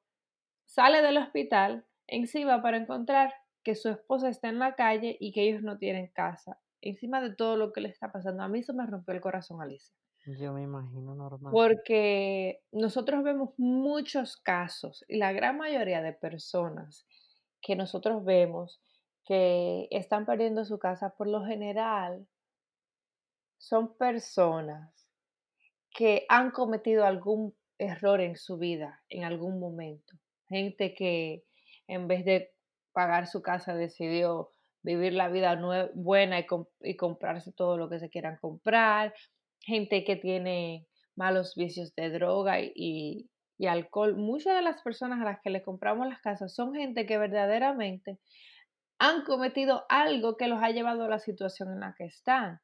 sale 0.64 1.02
del 1.02 1.18
hospital 1.18 1.84
encima 2.06 2.62
para 2.62 2.78
encontrar 2.78 3.34
que 3.62 3.74
su 3.74 3.90
esposa 3.90 4.30
está 4.30 4.48
en 4.48 4.58
la 4.58 4.76
calle 4.76 5.18
y 5.20 5.32
que 5.32 5.42
ellos 5.42 5.62
no 5.62 5.76
tienen 5.76 6.06
casa. 6.06 6.58
Encima 6.80 7.20
de 7.20 7.34
todo 7.34 7.58
lo 7.58 7.70
que 7.74 7.82
le 7.82 7.90
está 7.90 8.10
pasando. 8.10 8.42
A 8.42 8.48
mí 8.48 8.60
eso 8.60 8.72
me 8.72 8.86
rompió 8.86 9.12
el 9.12 9.20
corazón, 9.20 9.60
Alicia. 9.60 9.94
Yo 10.26 10.52
me 10.52 10.62
imagino 10.62 11.14
normal. 11.14 11.52
Porque 11.52 12.62
nosotros 12.72 13.22
vemos 13.22 13.50
muchos 13.58 14.36
casos 14.38 15.04
y 15.06 15.18
la 15.18 15.32
gran 15.32 15.58
mayoría 15.58 16.00
de 16.00 16.12
personas 16.12 17.06
que 17.60 17.76
nosotros 17.76 18.24
vemos 18.24 18.80
que 19.24 19.86
están 19.90 20.24
perdiendo 20.26 20.64
su 20.64 20.78
casa 20.78 21.14
por 21.16 21.26
lo 21.26 21.44
general 21.44 22.26
son 23.58 23.96
personas 23.96 25.08
que 25.90 26.26
han 26.28 26.50
cometido 26.50 27.04
algún 27.04 27.54
error 27.78 28.20
en 28.20 28.36
su 28.36 28.58
vida 28.58 29.02
en 29.08 29.24
algún 29.24 29.60
momento. 29.60 30.14
Gente 30.48 30.94
que 30.94 31.44
en 31.86 32.08
vez 32.08 32.24
de 32.24 32.54
pagar 32.92 33.26
su 33.26 33.42
casa 33.42 33.74
decidió 33.74 34.50
vivir 34.82 35.14
la 35.14 35.28
vida 35.28 35.58
buena 35.94 36.40
y, 36.40 36.46
y 36.80 36.96
comprarse 36.96 37.52
todo 37.52 37.76
lo 37.78 37.88
que 37.88 37.98
se 37.98 38.10
quieran 38.10 38.38
comprar 38.40 39.14
gente 39.64 40.04
que 40.04 40.16
tiene 40.16 40.86
malos 41.16 41.54
vicios 41.54 41.94
de 41.94 42.10
droga 42.10 42.60
y, 42.60 43.30
alcohol. 43.66 44.14
Muchas 44.14 44.56
de 44.56 44.62
las 44.62 44.82
personas 44.82 45.22
a 45.22 45.24
las 45.24 45.40
que 45.40 45.48
le 45.48 45.62
compramos 45.62 46.06
las 46.06 46.20
casas 46.20 46.54
son 46.54 46.74
gente 46.74 47.06
que 47.06 47.16
verdaderamente 47.16 48.18
han 48.98 49.24
cometido 49.24 49.86
algo 49.88 50.36
que 50.36 50.48
los 50.48 50.62
ha 50.62 50.68
llevado 50.70 51.04
a 51.04 51.08
la 51.08 51.18
situación 51.18 51.72
en 51.72 51.80
la 51.80 51.94
que 51.96 52.04
están. 52.04 52.60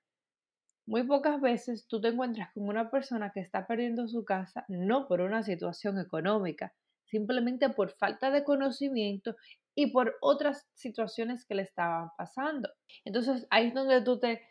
Muy 0.86 1.04
pocas 1.04 1.40
veces 1.40 1.86
tú 1.88 2.02
te 2.02 2.08
encuentras 2.08 2.52
con 2.52 2.68
una 2.68 2.90
persona 2.90 3.32
que 3.32 3.40
está 3.40 3.66
perdiendo 3.66 4.08
su 4.08 4.26
casa 4.26 4.66
no 4.68 5.08
por 5.08 5.22
una 5.22 5.42
situación 5.42 5.98
económica, 5.98 6.74
simplemente 7.06 7.70
por 7.70 7.92
falta 7.92 8.30
de 8.30 8.44
conocimiento 8.44 9.36
y 9.74 9.92
por 9.92 10.16
otras 10.20 10.68
situaciones 10.74 11.46
que 11.46 11.54
le 11.54 11.62
estaban 11.62 12.10
pasando. 12.18 12.68
Entonces 13.06 13.46
ahí 13.48 13.68
es 13.68 13.74
donde 13.74 14.02
tú 14.02 14.18
te 14.18 14.42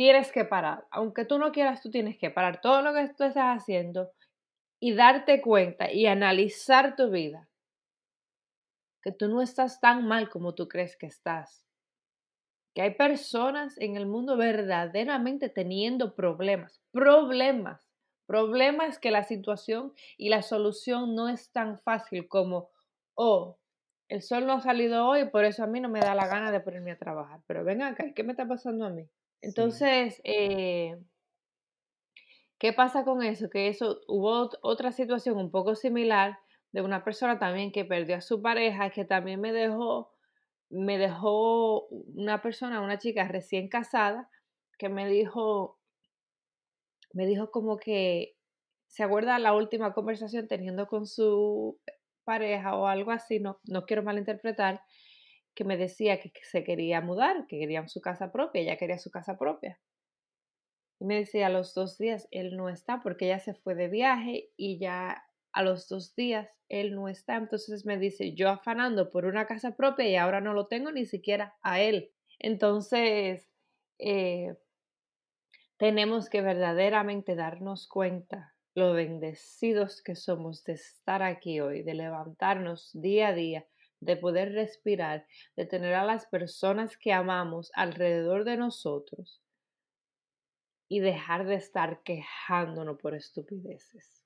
tienes 0.00 0.32
que 0.32 0.46
parar. 0.46 0.86
Aunque 0.90 1.26
tú 1.26 1.38
no 1.38 1.52
quieras, 1.52 1.82
tú 1.82 1.90
tienes 1.90 2.16
que 2.16 2.30
parar 2.30 2.62
todo 2.62 2.80
lo 2.80 2.94
que 2.94 3.06
tú 3.08 3.24
estás 3.24 3.58
haciendo 3.58 4.10
y 4.80 4.94
darte 4.94 5.42
cuenta 5.42 5.92
y 5.92 6.06
analizar 6.06 6.96
tu 6.96 7.10
vida. 7.10 7.50
Que 9.02 9.12
tú 9.12 9.28
no 9.28 9.42
estás 9.42 9.78
tan 9.78 10.06
mal 10.06 10.30
como 10.30 10.54
tú 10.54 10.68
crees 10.68 10.96
que 10.96 11.04
estás. 11.04 11.66
Que 12.74 12.80
hay 12.80 12.94
personas 12.94 13.76
en 13.76 13.98
el 13.98 14.06
mundo 14.06 14.38
verdaderamente 14.38 15.50
teniendo 15.50 16.14
problemas, 16.14 16.80
problemas, 16.92 17.86
problemas 18.24 18.98
que 18.98 19.10
la 19.10 19.24
situación 19.24 19.92
y 20.16 20.30
la 20.30 20.40
solución 20.40 21.14
no 21.14 21.28
es 21.28 21.52
tan 21.52 21.78
fácil 21.78 22.26
como, 22.26 22.70
oh, 23.14 23.58
el 24.08 24.22
sol 24.22 24.46
no 24.46 24.54
ha 24.54 24.60
salido 24.62 25.06
hoy, 25.06 25.28
por 25.28 25.44
eso 25.44 25.62
a 25.62 25.66
mí 25.66 25.78
no 25.78 25.90
me 25.90 26.00
da 26.00 26.14
la 26.14 26.26
gana 26.26 26.50
de 26.50 26.60
ponerme 26.60 26.92
a 26.92 26.98
trabajar. 26.98 27.42
Pero 27.46 27.64
ven 27.64 27.82
acá, 27.82 28.14
¿qué 28.14 28.24
me 28.24 28.32
está 28.32 28.48
pasando 28.48 28.86
a 28.86 28.88
mí? 28.88 29.06
Entonces, 29.42 30.20
eh, 30.24 30.96
¿qué 32.58 32.72
pasa 32.72 33.04
con 33.04 33.22
eso? 33.22 33.48
Que 33.50 33.68
eso 33.68 34.00
hubo 34.06 34.50
otra 34.62 34.92
situación 34.92 35.38
un 35.38 35.50
poco 35.50 35.74
similar 35.74 36.38
de 36.72 36.82
una 36.82 37.04
persona 37.04 37.38
también 37.38 37.72
que 37.72 37.84
perdió 37.84 38.16
a 38.16 38.20
su 38.20 38.42
pareja, 38.42 38.90
que 38.90 39.04
también 39.04 39.40
me 39.40 39.52
dejó, 39.52 40.12
me 40.68 40.98
dejó 40.98 41.86
una 41.88 42.42
persona, 42.42 42.80
una 42.80 42.98
chica 42.98 43.26
recién 43.26 43.68
casada, 43.68 44.30
que 44.78 44.88
me 44.88 45.08
dijo, 45.08 45.78
me 47.12 47.26
dijo 47.26 47.50
como 47.50 47.76
que 47.76 48.36
se 48.86 49.02
acuerda 49.02 49.38
la 49.38 49.54
última 49.54 49.92
conversación 49.92 50.48
teniendo 50.48 50.86
con 50.86 51.06
su 51.06 51.78
pareja 52.24 52.76
o 52.76 52.86
algo 52.86 53.10
así, 53.10 53.40
no, 53.40 53.60
no 53.64 53.84
quiero 53.86 54.02
malinterpretar, 54.02 54.82
que 55.60 55.64
me 55.66 55.76
decía 55.76 56.18
que, 56.20 56.32
se 56.42 56.64
quería 56.64 57.02
mudar, 57.02 57.46
que 57.46 57.58
quería 57.58 57.86
su 57.86 58.00
casa 58.00 58.32
propia, 58.32 58.62
ella 58.62 58.78
quería 58.78 58.96
su 58.96 59.10
casa 59.10 59.36
propia. 59.36 59.78
Y 60.98 61.04
me 61.04 61.16
decía 61.16 61.48
a 61.48 61.50
los 61.50 61.74
dos 61.74 61.98
días, 61.98 62.28
él 62.30 62.56
no 62.56 62.70
está 62.70 63.02
porque 63.02 63.26
ella 63.26 63.40
se 63.40 63.52
fue 63.52 63.74
de 63.74 63.88
viaje 63.88 64.48
y 64.56 64.78
ya 64.78 65.22
a 65.52 65.62
los 65.62 65.86
dos 65.86 66.14
días 66.14 66.48
él 66.70 66.94
no 66.94 67.08
está. 67.08 67.36
Entonces 67.36 67.84
me 67.84 67.98
dice, 67.98 68.32
yo 68.32 68.48
afanando 68.48 69.10
por 69.10 69.26
una 69.26 69.46
casa 69.46 69.76
propia 69.76 70.08
y 70.08 70.16
ahora 70.16 70.40
no 70.40 70.54
lo 70.54 70.66
tengo 70.66 70.90
ni 70.92 71.04
siquiera 71.04 71.54
a 71.60 71.82
él. 71.82 72.10
Entonces, 72.38 73.46
eh, 73.98 74.54
tenemos 75.76 76.30
que 76.30 76.40
verdaderamente 76.40 77.34
darnos 77.34 77.86
cuenta 77.86 78.54
lo 78.74 78.94
bendecidos 78.94 80.00
que 80.00 80.14
somos 80.14 80.64
de 80.64 80.72
estar 80.72 81.22
aquí 81.22 81.60
hoy, 81.60 81.82
de 81.82 81.92
levantarnos 81.92 82.92
día 82.94 83.28
a 83.28 83.34
día, 83.34 83.66
de 84.00 84.16
poder 84.16 84.52
respirar, 84.52 85.26
de 85.56 85.66
tener 85.66 85.94
a 85.94 86.04
las 86.04 86.26
personas 86.26 86.96
que 86.96 87.12
amamos 87.12 87.70
alrededor 87.74 88.44
de 88.44 88.56
nosotros 88.56 89.42
y 90.88 91.00
dejar 91.00 91.46
de 91.46 91.54
estar 91.54 92.02
quejándonos 92.02 92.98
por 92.98 93.14
estupideces. 93.14 94.24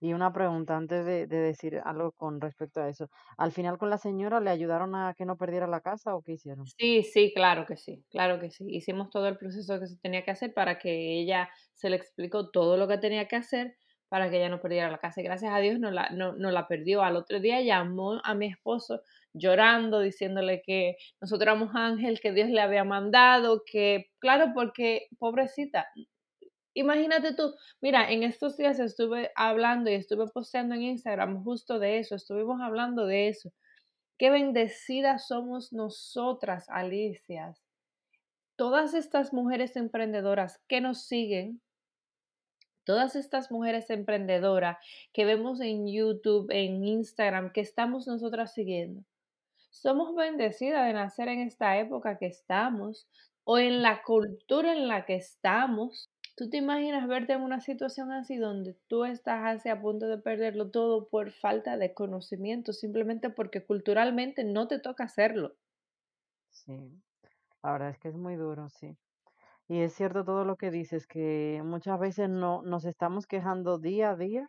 Y 0.00 0.12
una 0.12 0.32
pregunta 0.32 0.76
antes 0.76 1.04
de, 1.04 1.26
de, 1.26 1.36
decir 1.38 1.80
algo 1.84 2.12
con 2.12 2.40
respecto 2.40 2.80
a 2.80 2.88
eso. 2.88 3.10
¿Al 3.36 3.50
final 3.50 3.78
con 3.78 3.90
la 3.90 3.98
señora 3.98 4.40
le 4.40 4.50
ayudaron 4.50 4.94
a 4.94 5.12
que 5.14 5.26
no 5.26 5.36
perdiera 5.36 5.66
la 5.66 5.80
casa 5.80 6.14
o 6.14 6.22
qué 6.22 6.32
hicieron? 6.34 6.66
Sí, 6.78 7.02
sí, 7.02 7.32
claro 7.34 7.66
que 7.66 7.76
sí, 7.76 8.04
claro 8.08 8.38
que 8.38 8.50
sí. 8.50 8.64
Hicimos 8.68 9.10
todo 9.10 9.26
el 9.26 9.36
proceso 9.36 9.80
que 9.80 9.88
se 9.88 9.96
tenía 9.96 10.24
que 10.24 10.30
hacer 10.30 10.54
para 10.54 10.78
que 10.78 11.20
ella 11.20 11.50
se 11.74 11.90
le 11.90 11.96
explicó 11.96 12.50
todo 12.50 12.76
lo 12.76 12.86
que 12.86 12.98
tenía 12.98 13.26
que 13.26 13.36
hacer 13.36 13.76
para 14.08 14.30
que 14.30 14.38
ella 14.38 14.48
no 14.48 14.60
perdiera 14.60 14.90
la 14.90 14.98
casa. 14.98 15.20
Y 15.20 15.24
gracias 15.24 15.52
a 15.52 15.58
Dios 15.58 15.78
no 15.78 15.90
la, 15.90 16.10
no, 16.10 16.32
no 16.32 16.50
la 16.50 16.66
perdió. 16.66 17.02
Al 17.02 17.16
otro 17.16 17.40
día 17.40 17.60
llamó 17.60 18.20
a 18.24 18.34
mi 18.34 18.46
esposo 18.46 19.02
llorando, 19.32 20.00
diciéndole 20.00 20.62
que 20.62 20.96
nosotros 21.20 21.42
éramos 21.42 21.74
ángel, 21.74 22.20
que 22.20 22.32
Dios 22.32 22.48
le 22.48 22.60
había 22.60 22.84
mandado, 22.84 23.62
que, 23.64 24.10
claro, 24.18 24.52
porque 24.54 25.08
pobrecita, 25.18 25.86
Imagínate 26.78 27.34
tú, 27.34 27.56
mira, 27.80 28.08
en 28.08 28.22
estos 28.22 28.56
días 28.56 28.78
estuve 28.78 29.32
hablando 29.34 29.90
y 29.90 29.94
estuve 29.94 30.28
posteando 30.28 30.76
en 30.76 30.82
Instagram 30.82 31.42
justo 31.42 31.80
de 31.80 31.98
eso, 31.98 32.14
estuvimos 32.14 32.60
hablando 32.60 33.04
de 33.04 33.26
eso. 33.26 33.52
Qué 34.16 34.30
bendecidas 34.30 35.26
somos 35.26 35.72
nosotras, 35.72 36.66
Alicias. 36.68 37.60
Todas 38.54 38.94
estas 38.94 39.32
mujeres 39.32 39.74
emprendedoras 39.74 40.60
que 40.68 40.80
nos 40.80 41.04
siguen, 41.04 41.60
todas 42.88 43.16
estas 43.16 43.50
mujeres 43.50 43.90
emprendedoras 43.90 44.78
que 45.12 45.26
vemos 45.26 45.60
en 45.60 45.86
YouTube, 45.86 46.46
en 46.50 46.82
Instagram, 46.86 47.52
que 47.52 47.60
estamos 47.60 48.06
nosotras 48.06 48.54
siguiendo. 48.54 49.04
Somos 49.68 50.14
bendecidas 50.14 50.86
de 50.86 50.94
nacer 50.94 51.28
en 51.28 51.40
esta 51.40 51.76
época 51.76 52.16
que 52.16 52.24
estamos 52.24 53.06
o 53.44 53.58
en 53.58 53.82
la 53.82 54.02
cultura 54.02 54.72
en 54.72 54.88
la 54.88 55.04
que 55.04 55.16
estamos 55.16 56.08
¿Tú 56.34 56.48
te 56.48 56.56
imaginas 56.56 57.08
verte 57.08 57.32
en 57.32 57.42
una 57.42 57.60
situación 57.60 58.12
así 58.12 58.36
donde 58.36 58.76
tú 58.86 59.04
estás 59.04 59.40
así 59.44 59.68
a 59.68 59.80
punto 59.80 60.06
de 60.06 60.18
perderlo 60.18 60.70
todo 60.70 61.08
por 61.08 61.32
falta 61.32 61.76
de 61.76 61.92
conocimiento, 61.92 62.72
simplemente 62.72 63.28
porque 63.28 63.66
culturalmente 63.66 64.44
no 64.44 64.68
te 64.68 64.78
toca 64.78 65.02
hacerlo? 65.02 65.56
Sí, 66.48 67.02
la 67.60 67.72
verdad 67.72 67.90
es 67.90 67.98
que 67.98 68.08
es 68.10 68.14
muy 68.14 68.36
duro, 68.36 68.68
sí. 68.68 68.96
Y 69.68 69.80
es 69.82 69.92
cierto 69.94 70.24
todo 70.24 70.44
lo 70.44 70.56
que 70.56 70.70
dices, 70.70 71.06
que 71.06 71.62
muchas 71.64 71.98
veces 72.00 72.28
no 72.30 72.62
nos 72.62 72.84
estamos 72.84 73.26
quejando 73.26 73.78
día 73.78 74.10
a 74.10 74.16
día 74.16 74.48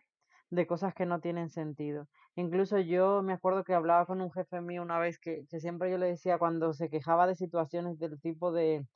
de 0.50 0.66
cosas 0.66 0.94
que 0.94 1.06
no 1.06 1.20
tienen 1.20 1.50
sentido. 1.50 2.08
Incluso 2.36 2.78
yo 2.78 3.22
me 3.22 3.34
acuerdo 3.34 3.64
que 3.64 3.74
hablaba 3.74 4.06
con 4.06 4.20
un 4.20 4.32
jefe 4.32 4.60
mío 4.60 4.82
una 4.82 4.98
vez 4.98 5.18
que, 5.18 5.44
que 5.48 5.60
siempre 5.60 5.90
yo 5.90 5.98
le 5.98 6.06
decía 6.06 6.38
cuando 6.38 6.72
se 6.72 6.88
quejaba 6.90 7.26
de 7.26 7.36
situaciones 7.36 7.98
del 7.98 8.20
tipo 8.20 8.52
de 8.52 8.86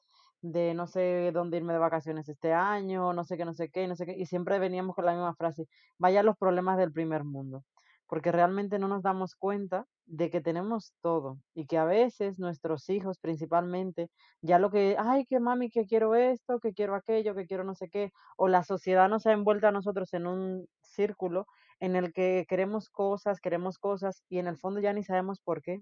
de 0.44 0.74
no 0.74 0.86
sé 0.86 1.30
dónde 1.32 1.56
irme 1.56 1.72
de 1.72 1.78
vacaciones 1.78 2.28
este 2.28 2.52
año, 2.52 3.14
no 3.14 3.24
sé 3.24 3.36
qué, 3.38 3.44
no 3.46 3.54
sé 3.54 3.70
qué, 3.70 3.88
no 3.88 3.96
sé 3.96 4.04
qué, 4.06 4.14
y 4.16 4.26
siempre 4.26 4.58
veníamos 4.58 4.94
con 4.94 5.06
la 5.06 5.12
misma 5.12 5.34
frase, 5.34 5.66
vaya 5.98 6.22
los 6.22 6.36
problemas 6.36 6.76
del 6.76 6.92
primer 6.92 7.24
mundo, 7.24 7.64
porque 8.06 8.32
realmente 8.32 8.78
no 8.78 8.88
nos 8.88 9.02
damos 9.02 9.34
cuenta 9.36 9.86
de 10.06 10.30
que 10.30 10.40
tenemos 10.40 10.92
todo 11.00 11.38
y 11.54 11.66
que 11.66 11.78
a 11.78 11.84
veces 11.84 12.38
nuestros 12.38 12.88
hijos 12.90 13.18
principalmente, 13.18 14.10
ya 14.42 14.58
lo 14.58 14.70
que, 14.70 14.96
ay, 14.98 15.24
que 15.26 15.40
mami, 15.40 15.70
que 15.70 15.86
quiero 15.86 16.14
esto, 16.14 16.60
que 16.60 16.72
quiero 16.74 16.94
aquello, 16.94 17.34
que 17.34 17.46
quiero 17.46 17.64
no 17.64 17.74
sé 17.74 17.88
qué, 17.90 18.10
o 18.36 18.48
la 18.48 18.62
sociedad 18.64 19.08
nos 19.08 19.26
ha 19.26 19.32
envuelto 19.32 19.66
a 19.68 19.72
nosotros 19.72 20.12
en 20.14 20.26
un 20.26 20.66
círculo 20.82 21.46
en 21.80 21.96
el 21.96 22.12
que 22.12 22.44
queremos 22.48 22.90
cosas, 22.90 23.40
queremos 23.40 23.78
cosas 23.78 24.22
y 24.28 24.38
en 24.38 24.46
el 24.48 24.58
fondo 24.58 24.80
ya 24.80 24.92
ni 24.92 25.02
sabemos 25.04 25.40
por 25.40 25.62
qué, 25.62 25.78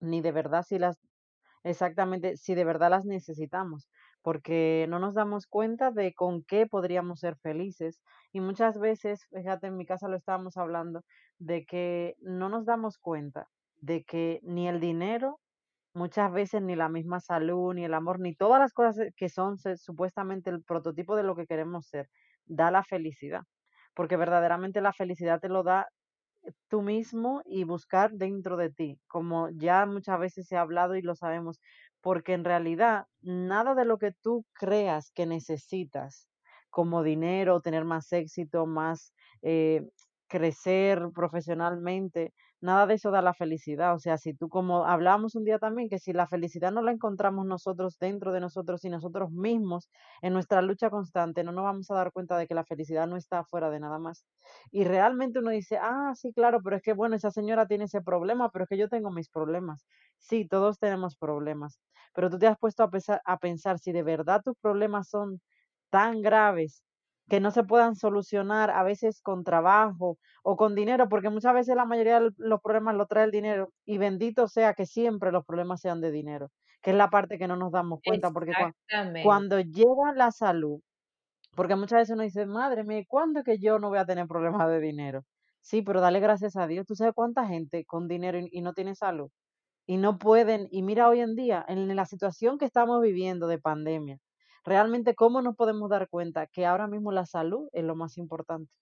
ni 0.00 0.20
de 0.22 0.32
verdad 0.32 0.64
si 0.66 0.78
las 0.78 0.98
Exactamente, 1.64 2.36
si 2.36 2.54
de 2.54 2.64
verdad 2.64 2.90
las 2.90 3.04
necesitamos, 3.04 3.88
porque 4.22 4.86
no 4.88 4.98
nos 5.00 5.14
damos 5.14 5.46
cuenta 5.46 5.90
de 5.90 6.14
con 6.14 6.44
qué 6.44 6.66
podríamos 6.66 7.20
ser 7.20 7.36
felices. 7.36 8.00
Y 8.36 8.40
muchas 8.40 8.78
veces, 8.78 9.24
fíjate, 9.32 9.68
en 9.68 9.78
mi 9.78 9.86
casa 9.86 10.08
lo 10.08 10.16
estábamos 10.18 10.58
hablando, 10.58 11.00
de 11.38 11.64
que 11.64 12.16
no 12.20 12.50
nos 12.50 12.66
damos 12.66 12.98
cuenta 12.98 13.48
de 13.78 14.04
que 14.04 14.40
ni 14.42 14.68
el 14.68 14.78
dinero, 14.78 15.40
muchas 15.94 16.30
veces 16.30 16.60
ni 16.60 16.76
la 16.76 16.90
misma 16.90 17.20
salud, 17.20 17.72
ni 17.72 17.86
el 17.86 17.94
amor, 17.94 18.20
ni 18.20 18.34
todas 18.34 18.60
las 18.60 18.74
cosas 18.74 19.08
que 19.16 19.30
son 19.30 19.56
supuestamente 19.56 20.50
el 20.50 20.62
prototipo 20.62 21.16
de 21.16 21.22
lo 21.22 21.34
que 21.34 21.46
queremos 21.46 21.86
ser, 21.86 22.10
da 22.44 22.70
la 22.70 22.84
felicidad. 22.84 23.40
Porque 23.94 24.18
verdaderamente 24.18 24.82
la 24.82 24.92
felicidad 24.92 25.40
te 25.40 25.48
lo 25.48 25.62
da 25.62 25.88
tú 26.68 26.82
mismo 26.82 27.40
y 27.46 27.64
buscar 27.64 28.12
dentro 28.12 28.58
de 28.58 28.68
ti, 28.68 29.00
como 29.06 29.48
ya 29.48 29.86
muchas 29.86 30.20
veces 30.20 30.46
se 30.46 30.58
ha 30.58 30.60
hablado 30.60 30.94
y 30.94 31.00
lo 31.00 31.14
sabemos, 31.14 31.58
porque 32.02 32.34
en 32.34 32.44
realidad 32.44 33.06
nada 33.22 33.74
de 33.74 33.86
lo 33.86 33.96
que 33.96 34.12
tú 34.12 34.44
creas 34.52 35.10
que 35.10 35.24
necesitas, 35.24 36.28
como 36.70 37.02
dinero, 37.02 37.60
tener 37.60 37.84
más 37.84 38.12
éxito, 38.12 38.66
más 38.66 39.12
eh, 39.42 39.82
crecer 40.28 41.08
profesionalmente, 41.14 42.32
nada 42.60 42.86
de 42.86 42.94
eso 42.94 43.10
da 43.10 43.22
la 43.22 43.34
felicidad. 43.34 43.94
O 43.94 43.98
sea, 43.98 44.18
si 44.18 44.34
tú 44.34 44.48
como 44.48 44.84
hablábamos 44.86 45.34
un 45.36 45.44
día 45.44 45.58
también, 45.58 45.88
que 45.88 45.98
si 45.98 46.12
la 46.12 46.26
felicidad 46.26 46.72
no 46.72 46.82
la 46.82 46.92
encontramos 46.92 47.46
nosotros 47.46 47.96
dentro 47.98 48.32
de 48.32 48.40
nosotros 48.40 48.84
y 48.84 48.90
nosotros 48.90 49.30
mismos 49.30 49.88
en 50.22 50.32
nuestra 50.32 50.62
lucha 50.62 50.90
constante, 50.90 51.44
no 51.44 51.52
nos 51.52 51.64
vamos 51.64 51.90
a 51.90 51.94
dar 51.94 52.12
cuenta 52.12 52.36
de 52.38 52.46
que 52.46 52.54
la 52.54 52.64
felicidad 52.64 53.06
no 53.06 53.16
está 53.16 53.44
fuera 53.44 53.70
de 53.70 53.80
nada 53.80 53.98
más. 53.98 54.24
Y 54.70 54.84
realmente 54.84 55.38
uno 55.38 55.50
dice, 55.50 55.78
ah, 55.80 56.12
sí, 56.14 56.32
claro, 56.32 56.60
pero 56.62 56.76
es 56.76 56.82
que 56.82 56.92
bueno, 56.92 57.14
esa 57.16 57.30
señora 57.30 57.66
tiene 57.66 57.84
ese 57.84 58.00
problema, 58.02 58.50
pero 58.50 58.64
es 58.64 58.68
que 58.68 58.78
yo 58.78 58.88
tengo 58.88 59.10
mis 59.10 59.28
problemas. 59.30 59.86
Sí, 60.18 60.46
todos 60.48 60.78
tenemos 60.78 61.16
problemas, 61.16 61.78
pero 62.14 62.30
tú 62.30 62.38
te 62.38 62.46
has 62.46 62.58
puesto 62.58 62.82
a 62.82 62.90
a 63.24 63.38
pensar 63.38 63.78
si 63.78 63.92
de 63.92 64.02
verdad 64.02 64.40
tus 64.44 64.56
problemas 64.58 65.08
son 65.08 65.40
tan 65.90 66.22
graves 66.22 66.82
que 67.28 67.40
no 67.40 67.50
se 67.50 67.64
puedan 67.64 67.96
solucionar 67.96 68.70
a 68.70 68.82
veces 68.84 69.20
con 69.20 69.44
trabajo 69.44 70.18
o 70.42 70.56
con 70.56 70.74
dinero, 70.74 71.08
porque 71.08 71.30
muchas 71.30 71.54
veces 71.54 71.74
la 71.76 71.84
mayoría 71.84 72.20
de 72.20 72.30
los 72.36 72.60
problemas 72.60 72.94
lo 72.94 73.06
trae 73.06 73.24
el 73.24 73.30
dinero 73.32 73.72
y 73.84 73.98
bendito 73.98 74.48
sea 74.48 74.74
que 74.74 74.86
siempre 74.86 75.32
los 75.32 75.44
problemas 75.44 75.80
sean 75.80 76.00
de 76.00 76.12
dinero, 76.12 76.50
que 76.82 76.90
es 76.92 76.96
la 76.96 77.10
parte 77.10 77.38
que 77.38 77.48
no 77.48 77.56
nos 77.56 77.72
damos 77.72 78.00
cuenta, 78.04 78.30
porque 78.30 78.52
cuando 79.22 79.60
llega 79.60 80.12
la 80.14 80.30
salud, 80.30 80.80
porque 81.54 81.76
muchas 81.76 82.00
veces 82.00 82.14
uno 82.14 82.22
dice, 82.22 82.46
madre 82.46 82.84
mía, 82.84 83.02
¿cuándo 83.08 83.40
es 83.40 83.44
que 83.44 83.58
yo 83.58 83.78
no 83.78 83.88
voy 83.88 83.98
a 83.98 84.06
tener 84.06 84.26
problemas 84.26 84.68
de 84.68 84.80
dinero? 84.80 85.24
Sí, 85.62 85.82
pero 85.82 86.00
dale 86.00 86.20
gracias 86.20 86.56
a 86.56 86.66
Dios. 86.66 86.86
¿Tú 86.86 86.94
sabes 86.94 87.14
cuánta 87.14 87.46
gente 87.46 87.84
con 87.86 88.08
dinero 88.08 88.38
y, 88.38 88.48
y 88.52 88.60
no 88.62 88.72
tiene 88.74 88.94
salud? 88.94 89.30
Y 89.86 89.98
no 89.98 90.18
pueden, 90.18 90.68
y 90.70 90.82
mira 90.82 91.08
hoy 91.08 91.20
en 91.20 91.36
día, 91.36 91.64
en 91.68 91.94
la 91.96 92.06
situación 92.06 92.58
que 92.58 92.66
estamos 92.66 93.00
viviendo 93.02 93.48
de 93.48 93.58
pandemia, 93.58 94.18
realmente 94.66 95.14
cómo 95.14 95.40
nos 95.40 95.56
podemos 95.56 95.88
dar 95.88 96.08
cuenta 96.08 96.46
que 96.48 96.66
ahora 96.66 96.88
mismo 96.88 97.12
la 97.12 97.24
salud 97.24 97.68
es 97.72 97.84
lo 97.84 97.96
más 97.96 98.18
importante. 98.18 98.72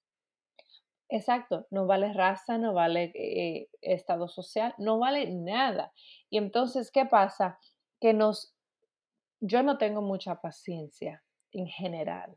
Exacto, 1.09 1.67
no 1.71 1.87
vale 1.87 2.13
raza, 2.13 2.59
no 2.59 2.73
vale 2.73 3.13
eh, 3.15 3.69
estado 3.83 4.27
social, 4.27 4.75
no 4.79 4.99
vale 4.99 5.31
nada. 5.31 5.93
Y 6.31 6.39
entonces, 6.39 6.91
¿qué 6.91 7.05
pasa? 7.05 7.59
Que 8.01 8.15
nos, 8.15 8.55
yo 9.41 9.63
no 9.63 9.79
tengo 9.79 10.01
mucha 10.03 10.41
paciencia 10.41 11.23
en 11.53 11.69
general. 11.69 12.35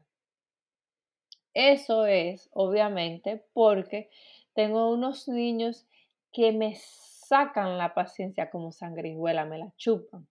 Eso 1.53 2.05
es, 2.05 2.49
obviamente, 2.53 3.43
porque 3.53 4.09
tengo 4.53 4.91
unos 4.91 5.27
niños 5.27 5.87
que 6.31 6.51
me 6.51 6.75
sacan 6.75 7.77
la 7.79 7.95
paciencia 7.95 8.51
como 8.51 8.71
sangrihuela, 8.71 9.45
me 9.45 9.57
la 9.57 9.73
chupan. 9.77 10.27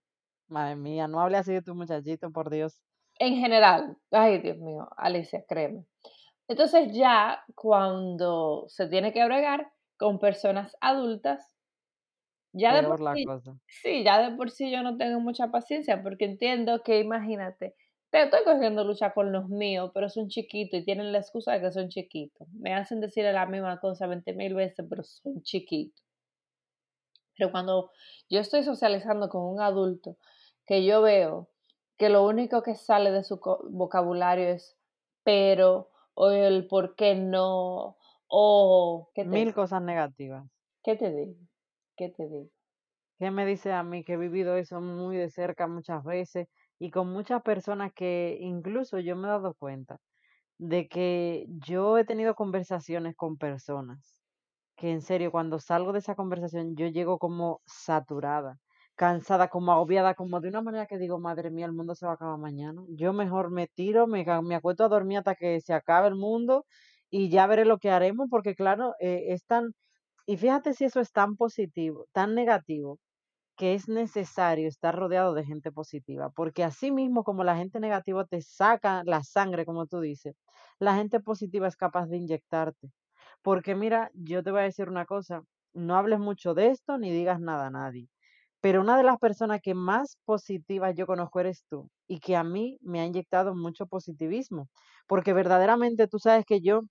Madre 0.47 0.77
mía, 0.77 1.07
no 1.07 1.19
hable 1.19 1.37
así 1.37 1.51
de 1.51 1.61
tu 1.61 1.75
muchachito, 1.75 2.31
por 2.31 2.49
Dios. 2.49 2.81
En 3.19 3.35
general, 3.35 3.97
ay 4.11 4.39
Dios 4.39 4.57
mío, 4.57 4.87
Alicia, 4.97 5.43
créeme. 5.47 5.85
Entonces 6.47 6.93
ya 6.93 7.43
cuando 7.55 8.65
se 8.67 8.87
tiene 8.87 9.11
que 9.11 9.25
bregar 9.25 9.71
con 9.97 10.19
personas 10.19 10.77
adultas, 10.79 11.51
ya 12.53 12.81
de 12.81 12.87
por 12.87 12.99
sí, 13.15 13.25
cosa. 13.25 13.57
sí, 13.67 14.03
ya 14.03 14.29
de 14.29 14.35
por 14.35 14.49
sí 14.49 14.71
yo 14.71 14.81
no 14.81 14.97
tengo 14.97 15.19
mucha 15.19 15.51
paciencia 15.51 16.01
porque 16.01 16.25
entiendo 16.25 16.81
que 16.83 16.99
imagínate, 16.99 17.75
te 18.09 18.23
estoy 18.23 18.43
cogiendo 18.45 18.83
lucha 18.83 19.13
con 19.13 19.31
los 19.31 19.49
míos, 19.49 19.91
pero 19.93 20.09
son 20.09 20.29
chiquitos 20.29 20.79
y 20.79 20.85
tienen 20.85 21.11
la 21.11 21.19
excusa 21.19 21.53
de 21.53 21.61
que 21.61 21.71
son 21.71 21.89
chiquitos. 21.89 22.47
Me 22.53 22.73
hacen 22.73 23.01
decir 23.01 23.25
la 23.25 23.45
misma 23.45 23.79
cosa 23.79 24.07
20 24.07 24.33
mil 24.33 24.53
veces, 24.55 24.85
pero 24.89 25.03
son 25.03 25.41
chiquitos. 25.43 26.03
Pero 27.37 27.51
cuando 27.51 27.91
yo 28.29 28.39
estoy 28.39 28.63
socializando 28.63 29.29
con 29.29 29.43
un 29.43 29.61
adulto 29.61 30.17
que 30.65 30.85
yo 30.85 31.01
veo 31.01 31.49
que 31.97 32.09
lo 32.09 32.25
único 32.25 32.61
que 32.63 32.75
sale 32.75 33.11
de 33.11 33.23
su 33.23 33.39
vocabulario 33.69 34.47
es 34.49 34.77
pero 35.23 35.89
o 36.13 36.31
el 36.31 36.67
por 36.67 36.95
qué 36.95 37.15
no 37.15 37.97
o 38.27 39.09
qué 39.13 39.23
te, 39.23 39.29
Mil 39.29 39.53
cosas 39.53 39.81
negativas. 39.81 40.45
qué 40.83 40.95
te 40.95 41.11
digo, 41.11 41.35
qué 41.95 42.09
te 42.09 42.27
digo. 42.27 42.49
¿Qué 43.19 43.31
me 43.31 43.45
dice 43.45 43.73
a 43.73 43.83
mí 43.83 44.03
que 44.03 44.13
he 44.13 44.17
vivido 44.17 44.55
eso 44.57 44.79
muy 44.79 45.17
de 45.17 45.29
cerca 45.29 45.67
muchas 45.67 46.03
veces 46.03 46.47
y 46.79 46.91
con 46.91 47.11
muchas 47.11 47.41
personas 47.41 47.91
que 47.93 48.37
incluso 48.39 48.99
yo 48.99 49.15
me 49.15 49.27
he 49.27 49.31
dado 49.31 49.55
cuenta 49.55 49.97
de 50.59 50.87
que 50.87 51.45
yo 51.65 51.97
he 51.97 52.05
tenido 52.05 52.35
conversaciones 52.35 53.15
con 53.15 53.37
personas 53.37 54.21
que 54.77 54.91
en 54.91 55.01
serio 55.01 55.31
cuando 55.31 55.59
salgo 55.59 55.91
de 55.91 55.99
esa 55.99 56.15
conversación 56.15 56.75
yo 56.75 56.87
llego 56.87 57.17
como 57.17 57.61
saturada, 57.65 58.59
cansada, 58.97 59.49
como 59.49 59.71
agobiada, 59.73 60.15
como 60.15 60.41
de 60.41 60.49
una 60.49 60.61
manera 60.61 60.87
que 60.87 60.97
digo, 60.99 61.19
madre 61.19 61.51
mía, 61.51 61.65
el 61.67 61.73
mundo 61.73 61.95
se 61.95 62.05
va 62.05 62.13
a 62.13 62.15
acabar 62.15 62.39
mañana. 62.39 62.83
Yo 62.89 63.13
mejor 63.13 63.51
me 63.51 63.67
tiro, 63.67 64.07
me, 64.07 64.25
me 64.43 64.55
acuesto 64.55 64.85
a 64.85 64.89
dormir 64.89 65.19
hasta 65.19 65.35
que 65.35 65.61
se 65.61 65.73
acabe 65.73 66.07
el 66.09 66.15
mundo 66.15 66.65
y 67.09 67.29
ya 67.29 67.47
veré 67.47 67.65
lo 67.65 67.79
que 67.79 67.91
haremos 67.91 68.27
porque 68.29 68.55
claro, 68.55 68.95
eh, 68.99 69.25
es 69.29 69.45
tan, 69.45 69.73
y 70.27 70.37
fíjate 70.37 70.73
si 70.73 70.85
eso 70.85 70.99
es 71.01 71.11
tan 71.13 71.37
positivo, 71.37 72.07
tan 72.13 72.35
negativo 72.35 72.99
que 73.57 73.73
es 73.73 73.87
necesario 73.89 74.67
estar 74.67 74.95
rodeado 74.95 75.33
de 75.33 75.43
gente 75.45 75.71
positiva, 75.71 76.29
porque 76.31 76.63
así 76.63 76.91
mismo 76.91 77.23
como 77.23 77.43
la 77.43 77.57
gente 77.57 77.79
negativa 77.79 78.25
te 78.25 78.41
saca 78.41 79.03
la 79.05 79.23
sangre, 79.23 79.65
como 79.65 79.87
tú 79.87 79.99
dices, 80.01 80.35
la 80.79 80.95
gente 80.95 81.19
positiva 81.19 81.67
es 81.67 81.75
capaz 81.77 82.07
de 82.07 82.17
inyectarte. 82.17 82.89
Porque 83.41 83.75
mira, 83.75 84.11
yo 84.13 84.43
te 84.43 84.51
voy 84.51 84.61
a 84.61 84.63
decir 84.63 84.89
una 84.89 85.05
cosa, 85.05 85.41
no 85.73 85.95
hables 85.97 86.19
mucho 86.19 86.53
de 86.53 86.67
esto 86.69 86.97
ni 86.99 87.11
digas 87.11 87.39
nada 87.39 87.67
a 87.67 87.71
nadie, 87.71 88.09
pero 88.67 88.81
una 88.81 88.97
de 88.97 89.03
las 89.03 89.17
personas 89.17 89.61
que 89.61 89.73
más 89.73 90.17
positivas 90.25 90.93
yo 90.93 91.07
conozco 91.07 91.39
eres 91.39 91.63
tú 91.69 91.89
y 92.05 92.19
que 92.19 92.35
a 92.35 92.43
mí 92.43 92.77
me 92.81 92.99
ha 92.99 93.05
inyectado 93.05 93.55
mucho 93.55 93.87
positivismo, 93.87 94.67
porque 95.07 95.31
verdaderamente 95.31 96.05
tú 96.09 96.19
sabes 96.19 96.43
que 96.45 96.59
yo 96.59 96.81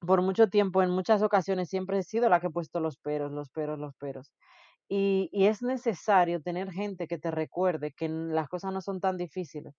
por 0.00 0.20
mucho 0.20 0.48
tiempo, 0.48 0.82
en 0.82 0.90
muchas 0.90 1.22
ocasiones, 1.22 1.70
siempre 1.70 1.98
he 1.98 2.02
sido 2.02 2.28
la 2.28 2.38
que 2.38 2.48
he 2.48 2.50
puesto 2.50 2.80
los 2.80 2.98
peros, 2.98 3.32
los 3.32 3.48
peros, 3.48 3.78
los 3.78 3.94
peros. 3.94 4.30
Y, 4.90 5.30
es 5.32 5.62
necesario 5.62 6.42
tener 6.42 6.70
gente 6.70 7.06
que 7.06 7.16
te 7.18 7.30
recuerde 7.30 7.92
que 7.92 8.10
las 8.10 8.48
cosas 8.48 8.74
no 8.74 8.82
son 8.82 9.00
tan 9.00 9.16
difíciles. 9.16 9.74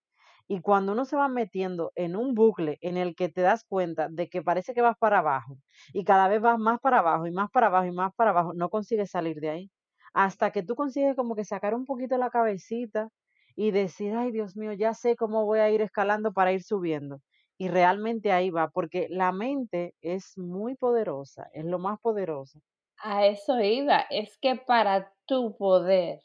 Y 0.47 0.61
cuando 0.61 0.93
uno 0.93 1.05
se 1.05 1.17
va 1.17 1.27
metiendo 1.27 1.91
en 1.95 2.15
un 2.15 2.33
bucle 2.33 2.79
en 2.81 2.97
el 2.97 3.15
que 3.15 3.29
te 3.29 3.41
das 3.41 3.63
cuenta 3.63 4.07
de 4.09 4.27
que 4.27 4.41
parece 4.41 4.73
que 4.73 4.81
vas 4.81 4.97
para 4.97 5.19
abajo 5.19 5.59
y 5.93 6.03
cada 6.03 6.27
vez 6.29 6.41
vas 6.41 6.57
más 6.57 6.79
para 6.79 6.99
abajo 6.99 7.27
y 7.27 7.31
más 7.31 7.51
para 7.51 7.67
abajo 7.67 7.85
y 7.85 7.91
más 7.91 8.11
para 8.15 8.31
abajo, 8.31 8.53
no 8.55 8.69
consigues 8.69 9.11
salir 9.11 9.39
de 9.39 9.49
ahí. 9.51 9.71
Hasta 10.13 10.51
que 10.51 10.63
tú 10.63 10.75
consigues 10.75 11.15
como 11.15 11.35
que 11.35 11.45
sacar 11.45 11.73
un 11.75 11.85
poquito 11.85 12.17
la 12.17 12.29
cabecita 12.29 13.09
y 13.55 13.71
decir, 13.71 14.13
ay 14.15 14.31
Dios 14.31 14.55
mío, 14.57 14.73
ya 14.73 14.93
sé 14.93 15.15
cómo 15.15 15.45
voy 15.45 15.59
a 15.59 15.69
ir 15.71 15.81
escalando 15.81 16.33
para 16.33 16.53
ir 16.53 16.63
subiendo. 16.63 17.21
Y 17.57 17.67
realmente 17.69 18.31
ahí 18.31 18.49
va, 18.49 18.69
porque 18.69 19.07
la 19.09 19.31
mente 19.31 19.95
es 20.01 20.33
muy 20.37 20.75
poderosa, 20.75 21.47
es 21.53 21.65
lo 21.65 21.79
más 21.79 21.99
poderoso. 21.99 22.59
A 23.03 23.27
eso 23.27 23.59
iba, 23.61 23.99
es 24.09 24.35
que 24.39 24.55
para 24.55 25.13
tu 25.27 25.55
poder 25.57 26.21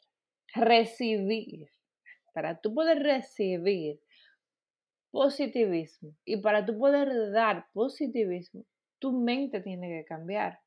recibir, 0.54 1.68
para 2.34 2.60
tu 2.60 2.74
poder 2.74 2.98
recibir 3.02 4.00
positivismo 5.10 6.14
y 6.24 6.38
para 6.40 6.64
tu 6.64 6.78
poder 6.78 7.30
dar 7.30 7.66
positivismo, 7.74 8.64
tu 8.98 9.12
mente 9.12 9.60
tiene 9.60 9.88
que 9.90 10.04
cambiar. 10.06 10.60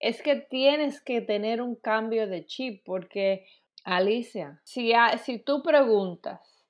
Es 0.00 0.22
que 0.22 0.36
tienes 0.36 1.00
que 1.00 1.20
tener 1.20 1.60
un 1.60 1.76
cambio 1.76 2.26
de 2.26 2.46
chip 2.46 2.82
porque, 2.84 3.46
Alicia, 3.84 4.60
si, 4.64 4.92
si 5.22 5.38
tú 5.38 5.62
preguntas 5.62 6.66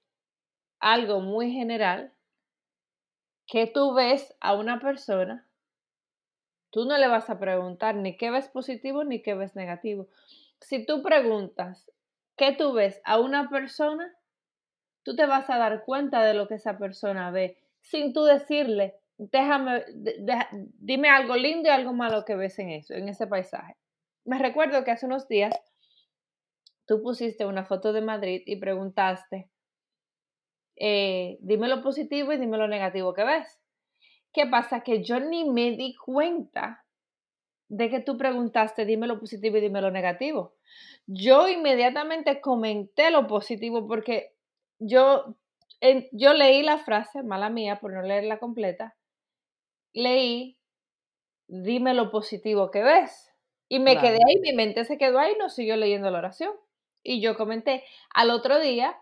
algo 0.81 1.21
muy 1.21 1.53
general, 1.53 2.13
que 3.47 3.67
tú 3.67 3.95
ves 3.95 4.35
a 4.41 4.55
una 4.55 4.81
persona, 4.81 5.47
tú 6.71 6.85
no 6.85 6.99
le 6.99 7.09
vas 7.09 7.31
a 7.31 7.39
preguntar 7.39 7.97
ni 7.97 8.17
qué 8.17 8.31
ves 8.31 8.49
positivo 8.49 9.05
ni 9.05 9.23
qué 9.23 9.35
ves 9.35 9.57
negativo. 9.57 10.09
Si 10.61 10.85
tú 10.85 11.03
preguntas 11.03 11.91
qué 12.37 12.53
tú 12.53 12.73
ves 12.73 13.01
a 13.05 13.19
una 13.19 13.49
persona, 13.51 14.13
tú 15.03 15.17
te 15.17 15.27
vas 15.27 15.51
a 15.51 15.59
dar 15.59 15.85
cuenta 15.85 16.23
de 16.25 16.35
lo 16.35 16.49
que 16.49 16.55
esa 16.55 16.79
persona 16.79 17.31
ve 17.31 17.59
sin 17.83 18.13
tú 18.13 18.25
decirle, 18.25 19.00
déjame, 19.21 19.85
dime 20.79 21.11
algo 21.11 21.37
lindo 21.37 21.69
y 21.69 21.73
algo 21.73 21.93
malo 21.93 22.25
que 22.25 22.37
ves 22.37 22.59
en 22.59 22.71
eso, 22.71 22.95
en 22.95 23.09
ese 23.09 23.27
paisaje. 23.27 23.77
Me 24.25 24.39
recuerdo 24.39 24.83
que 24.83 24.93
hace 24.93 25.05
unos 25.05 25.29
días 25.29 25.55
tú 26.87 27.03
pusiste 27.03 27.45
una 27.45 27.67
foto 27.67 27.93
de 27.93 28.01
Madrid 28.01 28.43
y 28.47 28.57
preguntaste, 28.57 29.51
eh, 30.77 31.37
dime 31.41 31.69
lo 31.69 31.83
positivo 31.83 32.33
y 32.33 32.39
dime 32.39 32.57
lo 32.57 32.67
negativo 32.67 33.13
que 33.13 33.25
ves. 33.25 33.61
¿Qué 34.33 34.47
pasa? 34.47 34.81
Que 34.81 35.03
yo 35.03 35.21
ni 35.21 35.45
me 35.45 35.73
di 35.73 35.95
cuenta 35.95 36.85
de 37.69 37.91
que 37.91 38.01
tú 38.01 38.17
preguntaste, 38.17 38.87
dime 38.87 39.07
lo 39.07 39.21
positivo 39.21 39.59
y 39.59 39.61
dime 39.61 39.83
lo 39.83 39.91
negativo. 39.91 40.55
Yo 41.07 41.47
inmediatamente 41.47 42.41
comenté 42.41 43.11
lo 43.11 43.27
positivo 43.27 43.87
porque 43.87 44.35
yo, 44.79 45.37
yo 46.13 46.33
leí 46.33 46.63
la 46.63 46.79
frase, 46.79 47.23
mala 47.23 47.51
mía 47.51 47.81
por 47.81 47.93
no 47.93 48.01
leerla 48.01 48.39
completa, 48.39 48.97
leí, 49.93 50.59
dime 51.49 51.95
lo 51.95 52.11
positivo 52.11 52.71
que 52.71 52.83
ves. 52.83 53.31
Y 53.69 53.79
me 53.79 53.99
quedé 53.99 54.19
ahí, 54.27 54.41
mi 54.41 54.53
mente 54.53 54.85
se 54.85 54.99
quedó 54.99 55.19
ahí, 55.21 55.35
no 55.39 55.49
siguió 55.49 55.77
leyendo 55.77 56.11
la 56.11 56.19
oración. 56.19 56.53
Y 57.03 57.21
yo 57.21 57.37
comenté, 57.37 57.85
al 58.13 58.31
otro 58.31 58.59
día 58.59 58.97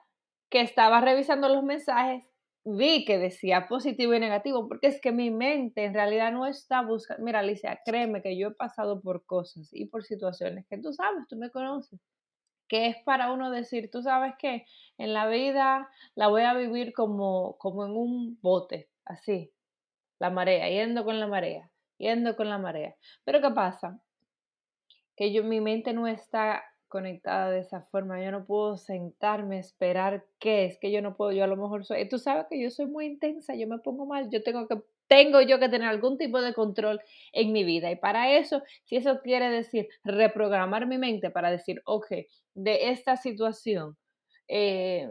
que 0.50 0.60
estaba 0.60 1.00
revisando 1.00 1.48
los 1.48 1.62
mensajes, 1.62 2.24
vi 2.64 3.04
que 3.04 3.18
decía 3.18 3.66
positivo 3.68 4.14
y 4.14 4.20
negativo, 4.20 4.68
porque 4.68 4.88
es 4.88 5.00
que 5.00 5.12
mi 5.12 5.30
mente 5.30 5.84
en 5.84 5.94
realidad 5.94 6.32
no 6.32 6.46
está 6.46 6.82
buscando, 6.82 7.24
mira 7.24 7.40
Alicia, 7.40 7.80
créeme 7.84 8.22
que 8.22 8.36
yo 8.36 8.48
he 8.48 8.54
pasado 8.54 9.00
por 9.00 9.24
cosas 9.24 9.70
y 9.72 9.86
por 9.86 10.04
situaciones 10.04 10.66
que 10.66 10.78
tú 10.78 10.92
sabes, 10.92 11.26
tú 11.28 11.36
me 11.36 11.50
conoces, 11.50 12.00
que 12.68 12.88
es 12.88 12.96
para 13.04 13.32
uno 13.32 13.50
decir, 13.50 13.90
tú 13.90 14.02
sabes 14.02 14.34
que 14.38 14.66
en 14.98 15.14
la 15.14 15.26
vida 15.28 15.88
la 16.14 16.28
voy 16.28 16.42
a 16.42 16.54
vivir 16.54 16.92
como, 16.92 17.56
como 17.58 17.86
en 17.86 17.92
un 17.92 18.38
bote, 18.42 18.90
así, 19.06 19.50
la 20.18 20.30
marea, 20.30 20.68
yendo 20.68 21.04
con 21.04 21.20
la 21.20 21.26
marea, 21.26 21.70
yendo 21.98 22.36
con 22.36 22.48
la 22.48 22.58
marea. 22.58 22.94
Pero 23.24 23.40
¿qué 23.40 23.50
pasa? 23.50 24.00
Que 25.16 25.32
yo, 25.32 25.44
mi 25.44 25.60
mente 25.60 25.92
no 25.92 26.06
está 26.06 26.62
conectada 26.88 27.50
de 27.50 27.60
esa 27.60 27.82
forma. 27.82 28.22
Yo 28.22 28.30
no 28.32 28.46
puedo 28.46 28.76
sentarme 28.76 29.58
esperar 29.58 30.24
qué 30.38 30.64
es, 30.66 30.78
que 30.78 30.90
yo 30.90 31.02
no 31.02 31.16
puedo, 31.16 31.32
yo 31.32 31.44
a 31.44 31.46
lo 31.46 31.56
mejor 31.56 31.84
soy, 31.84 32.08
tú 32.08 32.18
sabes 32.18 32.46
que 32.50 32.60
yo 32.60 32.70
soy 32.70 32.86
muy 32.86 33.06
intensa, 33.06 33.54
yo 33.54 33.68
me 33.68 33.78
pongo 33.78 34.06
mal, 34.06 34.28
yo 34.30 34.42
tengo 34.42 34.66
que, 34.66 34.80
tengo 35.06 35.40
yo 35.40 35.58
que 35.58 35.68
tener 35.68 35.88
algún 35.88 36.18
tipo 36.18 36.40
de 36.40 36.54
control 36.54 37.00
en 37.32 37.52
mi 37.52 37.64
vida. 37.64 37.90
Y 37.90 37.96
para 37.96 38.36
eso, 38.36 38.62
si 38.84 38.96
eso 38.96 39.20
quiere 39.22 39.50
decir 39.50 39.88
reprogramar 40.04 40.86
mi 40.86 40.98
mente 40.98 41.30
para 41.30 41.50
decir, 41.50 41.80
ok, 41.84 42.06
de 42.54 42.90
esta 42.90 43.16
situación, 43.16 43.96
eh, 44.48 45.08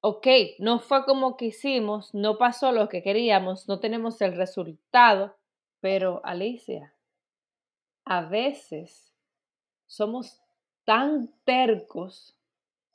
ok, 0.00 0.26
no 0.58 0.80
fue 0.80 1.04
como 1.04 1.36
quisimos, 1.36 2.14
no 2.14 2.38
pasó 2.38 2.72
lo 2.72 2.88
que 2.88 3.02
queríamos, 3.02 3.68
no 3.68 3.80
tenemos 3.80 4.20
el 4.20 4.36
resultado, 4.36 5.36
Pero 5.80 6.20
Alicia, 6.24 6.92
a 8.04 8.22
veces 8.22 9.14
somos 9.86 10.40
tan 10.84 11.30
tercos 11.44 12.36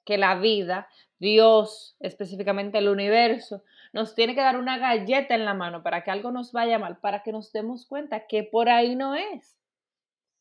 que 0.04 0.18
la 0.18 0.36
vida, 0.36 0.90
Dios, 1.20 1.96
específicamente 2.00 2.78
el 2.80 2.90
universo, 2.90 3.64
nos 3.94 4.16
tiene 4.16 4.36
que 4.36 4.42
dar 4.42 4.58
una 4.58 4.78
galleta 4.78 5.36
en 5.36 5.46
la 5.46 5.54
mano 5.54 5.84
para 5.84 6.04
que 6.04 6.12
algo 6.12 6.32
nos 6.32 6.52
vaya 6.52 6.80
mal, 6.80 6.98
para 6.98 7.24
que 7.24 7.32
nos 7.32 7.54
demos 7.54 7.86
cuenta 7.86 8.28
que 8.28 8.44
por 8.44 8.70
ahí 8.70 8.96
no 8.96 9.16
es. 9.16 9.58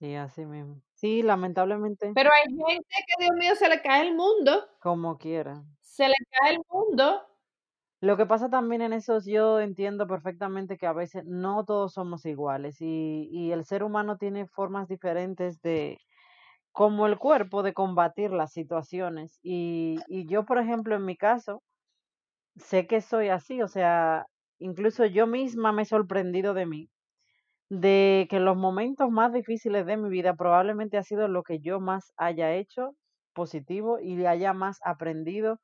Sí, 0.00 0.14
así 0.16 0.44
mismo. 0.44 0.80
Sí, 1.02 1.22
lamentablemente, 1.22 2.14
Pero 2.14 2.30
hay 2.32 2.44
gente 2.56 2.94
que, 3.06 3.24
Dios 3.24 3.36
mío, 3.36 3.54
se 3.54 3.68
le 3.68 3.82
cae 3.82 4.06
el 4.08 4.14
mundo, 4.14 4.66
como 4.78 5.16
quiera. 5.16 5.64
se 5.80 6.08
le 6.08 6.14
cae 6.30 6.54
el 6.54 6.60
mundo. 6.70 7.22
Lo 8.00 8.16
que 8.16 8.26
pasa 8.26 8.50
también 8.50 8.82
en 8.82 8.92
esos, 8.92 9.24
yo 9.26 9.60
entiendo 9.60 10.06
perfectamente 10.08 10.76
que 10.76 10.86
a 10.86 10.92
veces 10.92 11.24
no 11.24 11.64
todos 11.64 11.92
somos 11.94 12.26
iguales 12.26 12.80
y, 12.80 13.28
y 13.30 13.52
el 13.52 13.64
ser 13.64 13.84
humano 13.84 14.16
tiene 14.18 14.46
formas 14.46 14.88
diferentes 14.88 15.62
de, 15.62 15.98
como 16.72 17.06
el 17.06 17.18
cuerpo, 17.18 17.62
de 17.62 17.74
combatir 17.74 18.32
las 18.32 18.52
situaciones. 18.52 19.38
Y, 19.42 19.98
y 20.08 20.26
yo, 20.28 20.44
por 20.46 20.58
ejemplo, 20.58 20.96
en 20.96 21.04
mi 21.06 21.16
caso, 21.16 21.62
sé 22.56 22.86
que 22.86 23.00
soy 23.02 23.28
así, 23.28 23.62
o 23.62 23.68
sea, 23.68 24.26
incluso 24.58 25.06
yo 25.06 25.26
misma 25.26 25.72
me 25.72 25.82
he 25.82 25.86
sorprendido 25.86 26.54
de 26.54 26.66
mí, 26.66 26.90
de 27.72 28.26
que 28.28 28.38
los 28.38 28.56
momentos 28.58 29.10
más 29.10 29.32
difíciles 29.32 29.86
de 29.86 29.96
mi 29.96 30.10
vida 30.10 30.34
probablemente 30.34 30.98
ha 30.98 31.02
sido 31.02 31.26
lo 31.26 31.42
que 31.42 31.58
yo 31.60 31.80
más 31.80 32.12
haya 32.18 32.52
hecho 32.54 32.94
positivo 33.32 33.98
y 33.98 34.26
haya 34.26 34.52
más 34.52 34.78
aprendido. 34.84 35.58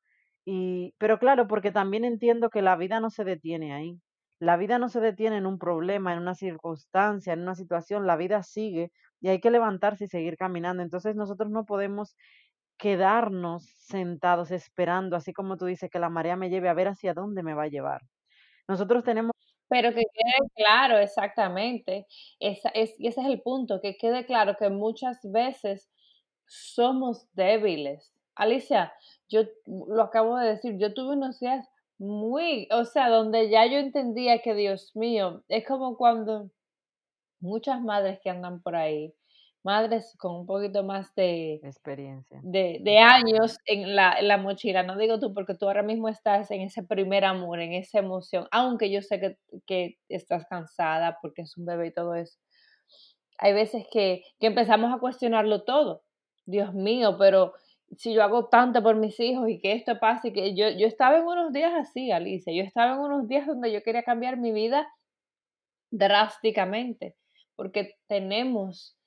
Y, 0.47 0.95
pero 0.99 1.19
claro, 1.19 1.47
porque 1.49 1.71
también 1.71 2.05
entiendo 2.07 2.49
que 2.49 2.63
la 2.63 2.77
vida 2.77 3.01
no 3.01 3.11
se 3.11 3.25
detiene 3.25 3.75
ahí. 3.75 4.01
La 4.41 4.57
vida 4.57 4.79
no 4.79 4.89
se 4.89 5.01
detiene 5.01 5.37
en 5.37 5.45
un 5.47 5.59
problema, 5.59 6.15
en 6.15 6.21
una 6.21 6.35
circunstancia, 6.35 7.35
en 7.35 7.43
una 7.43 7.55
situación, 7.55 8.07
la 8.07 8.17
vida 8.17 8.43
sigue 8.43 8.91
y 9.21 9.29
hay 9.29 9.41
que 9.41 9.51
levantarse 9.51 10.05
y 10.05 10.09
seguir 10.09 10.39
caminando. 10.39 10.83
Entonces 10.83 11.15
nosotros 11.15 11.51
no 11.51 11.67
podemos 11.67 12.17
quedarnos 12.79 13.65
sentados 13.79 14.51
esperando, 14.53 15.17
así 15.17 15.33
como 15.35 15.57
tú 15.59 15.67
dices, 15.67 15.91
que 15.91 15.99
la 15.99 16.09
marea 16.11 16.37
me 16.37 16.49
lleve 16.51 16.69
a 16.71 16.75
ver 16.75 16.89
hacia 16.89 17.15
dónde 17.15 17.43
me 17.43 17.55
va 17.55 17.65
a 17.65 17.69
llevar. 17.69 18.03
Nosotros 18.69 19.05
tenemos, 19.05 19.33
Pero 19.69 19.91
que 19.95 20.03
quede 20.15 20.49
claro, 20.57 20.99
exactamente. 20.99 22.07
Esa 22.41 22.71
es, 22.71 22.95
y 22.99 23.09
ese 23.09 23.21
es 23.21 23.27
el 23.29 23.41
punto, 23.43 23.81
que 23.81 23.97
quede 23.99 24.25
claro 24.27 24.57
que 24.59 24.71
muchas 24.71 25.19
veces 25.23 25.91
somos 26.47 27.27
débiles. 27.35 28.13
Alicia, 28.35 28.93
yo 29.29 29.43
lo 29.67 30.03
acabo 30.03 30.37
de 30.39 30.51
decir, 30.51 30.79
yo 30.79 30.95
tuve 30.95 31.17
unos 31.17 31.41
días 31.41 31.69
muy, 31.99 32.69
o 32.73 32.85
sea, 32.85 33.09
donde 33.11 33.51
ya 33.51 33.67
yo 33.67 33.79
entendía 33.79 34.41
que, 34.41 34.55
Dios 34.55 34.95
mío, 34.97 35.43
es 35.49 35.67
como 35.67 35.97
cuando 35.97 36.51
muchas 37.41 37.83
madres 37.83 38.21
que 38.23 38.31
andan 38.31 38.63
por 38.63 38.77
ahí, 38.77 39.15
madres 39.69 40.17
con 40.19 40.35
un 40.35 40.47
poquito 40.47 40.83
más 40.83 41.15
de, 41.15 41.61
experiencia. 41.63 42.41
de, 42.43 42.79
de 42.83 42.99
años 43.01 43.59
en 43.67 43.95
la, 43.95 44.15
en 44.19 44.29
la 44.29 44.39
mochila, 44.39 44.83
no 44.83 44.97
digo 44.97 45.21
tú, 45.21 45.35
porque 45.35 45.55
tú 45.55 45.67
ahora 45.67 45.83
mismo 45.83 46.09
estás 46.09 46.51
en 46.51 46.63
ese 46.63 46.83
primer 46.83 47.27
amor, 47.27 47.61
en 47.61 47.75
esa 47.75 47.99
emoción, 47.99 48.49
aunque 48.51 48.91
yo 48.91 49.03
sé 49.03 49.21
que, 49.21 49.37
que 49.67 49.99
estás 50.09 50.47
cansada 50.47 51.19
porque 51.21 51.43
es 51.43 51.55
un 51.59 51.67
bebé 51.67 51.89
y 51.89 51.93
todo 51.93 52.15
eso. 52.15 52.39
Hay 53.37 53.53
veces 53.53 53.85
que, 53.93 54.23
que 54.41 54.47
empezamos 54.47 54.91
a 54.91 55.01
cuestionarlo 55.01 55.65
todo. 55.65 56.03
Dios 56.47 56.73
mío, 56.73 57.17
pero 57.19 57.53
si 57.99 58.15
yo 58.15 58.23
hago 58.23 58.47
tanto 58.47 58.83
por 58.83 58.97
mis 58.97 59.21
hijos 59.21 59.51
y 59.51 59.61
que 59.61 59.73
esto 59.73 59.99
pase, 59.99 60.33
que 60.33 60.55
yo, 60.55 60.71
yo 60.71 60.87
estaba 60.87 61.19
en 61.19 61.27
unos 61.27 61.53
días 61.53 61.75
así, 61.75 62.11
Alicia, 62.11 62.55
yo 62.55 62.63
estaba 62.63 62.95
en 62.95 63.01
unos 63.01 63.29
días 63.29 63.47
donde 63.47 63.71
yo 63.71 63.83
quería 63.83 64.03
cambiar 64.03 64.39
mi 64.39 64.51
vida 64.51 64.89
drásticamente, 65.91 67.17
porque 67.55 67.97
tenemos 68.07 68.98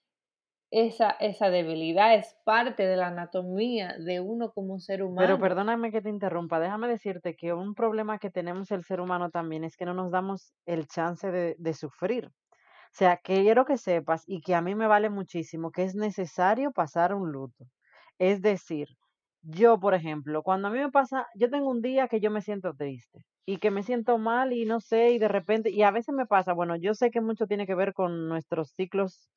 esa, 0.72 1.12
esa 1.12 1.50
debilidad, 1.50 2.16
es 2.16 2.36
parte 2.46 2.84
de 2.88 2.98
la 2.98 3.08
anatomía 3.08 3.98
de 4.00 4.20
uno 4.22 4.52
como 4.54 4.80
ser 4.80 5.04
Pero 5.16 5.38
humano. 5.38 5.40
perdóname 5.40 5.92
que 5.92 6.02
te 6.02 6.10
interrumpa, 6.10 6.60
déjame 6.60 6.88
decirte 6.88 7.36
que 7.36 7.54
un 7.54 7.76
problema 7.76 8.18
que 8.20 8.30
tenemos 8.32 8.72
el 8.72 8.84
ser 8.84 9.02
humano 9.02 9.30
también 9.30 9.64
es 9.64 9.76
que 9.78 9.86
no 9.86 9.94
nos 9.94 10.12
damos 10.12 10.54
el 10.66 10.88
chance 10.88 11.32
de, 11.32 11.56
de 11.60 11.74
sufrir. 11.74 12.28
O 12.28 12.32
sea, 12.94 13.18
que 13.18 13.42
quiero 13.44 13.66
que 13.66 13.78
sepas 13.78 14.24
y 14.28 14.42
que 14.42 14.56
a 14.56 14.62
mí 14.62 14.76
me 14.76 14.88
vale 14.88 15.10
muchísimo 15.10 15.72
que 15.72 15.84
es 15.84 15.96
necesario 15.96 16.72
pasar 16.74 17.14
un 17.16 17.32
luto. 17.32 17.66
Es 18.20 18.42
decir, 18.42 18.88
yo, 19.42 19.80
por 19.80 19.94
ejemplo, 19.96 20.44
cuando 20.44 20.70
a 20.70 20.72
mí 20.72 20.80
me 20.80 20.92
pasa, 20.92 21.28
yo 21.36 21.50
tengo 21.50 21.70
un 21.72 21.82
día 21.82 22.08
que 22.10 22.20
yo 22.22 22.32
me 22.32 22.42
siento 22.42 22.74
triste 22.76 23.22
y 23.46 23.58
que 23.58 23.72
me 23.72 23.84
siento 23.84 24.18
mal 24.20 24.54
y 24.54 24.66
no 24.66 24.82
sé, 24.82 25.12
y 25.12 25.20
de 25.20 25.28
repente, 25.30 25.72
y 25.72 25.84
a 25.84 25.92
veces 25.92 26.16
me 26.16 26.28
pasa, 26.28 26.54
bueno, 26.54 26.76
yo 26.78 26.94
sé 26.96 27.12
que 27.12 27.22
mucho 27.22 27.48
tiene 27.48 27.68
que 27.68 27.76
ver 27.76 27.94
con 27.94 28.28
nuestros 28.30 28.72
ciclos 28.76 29.30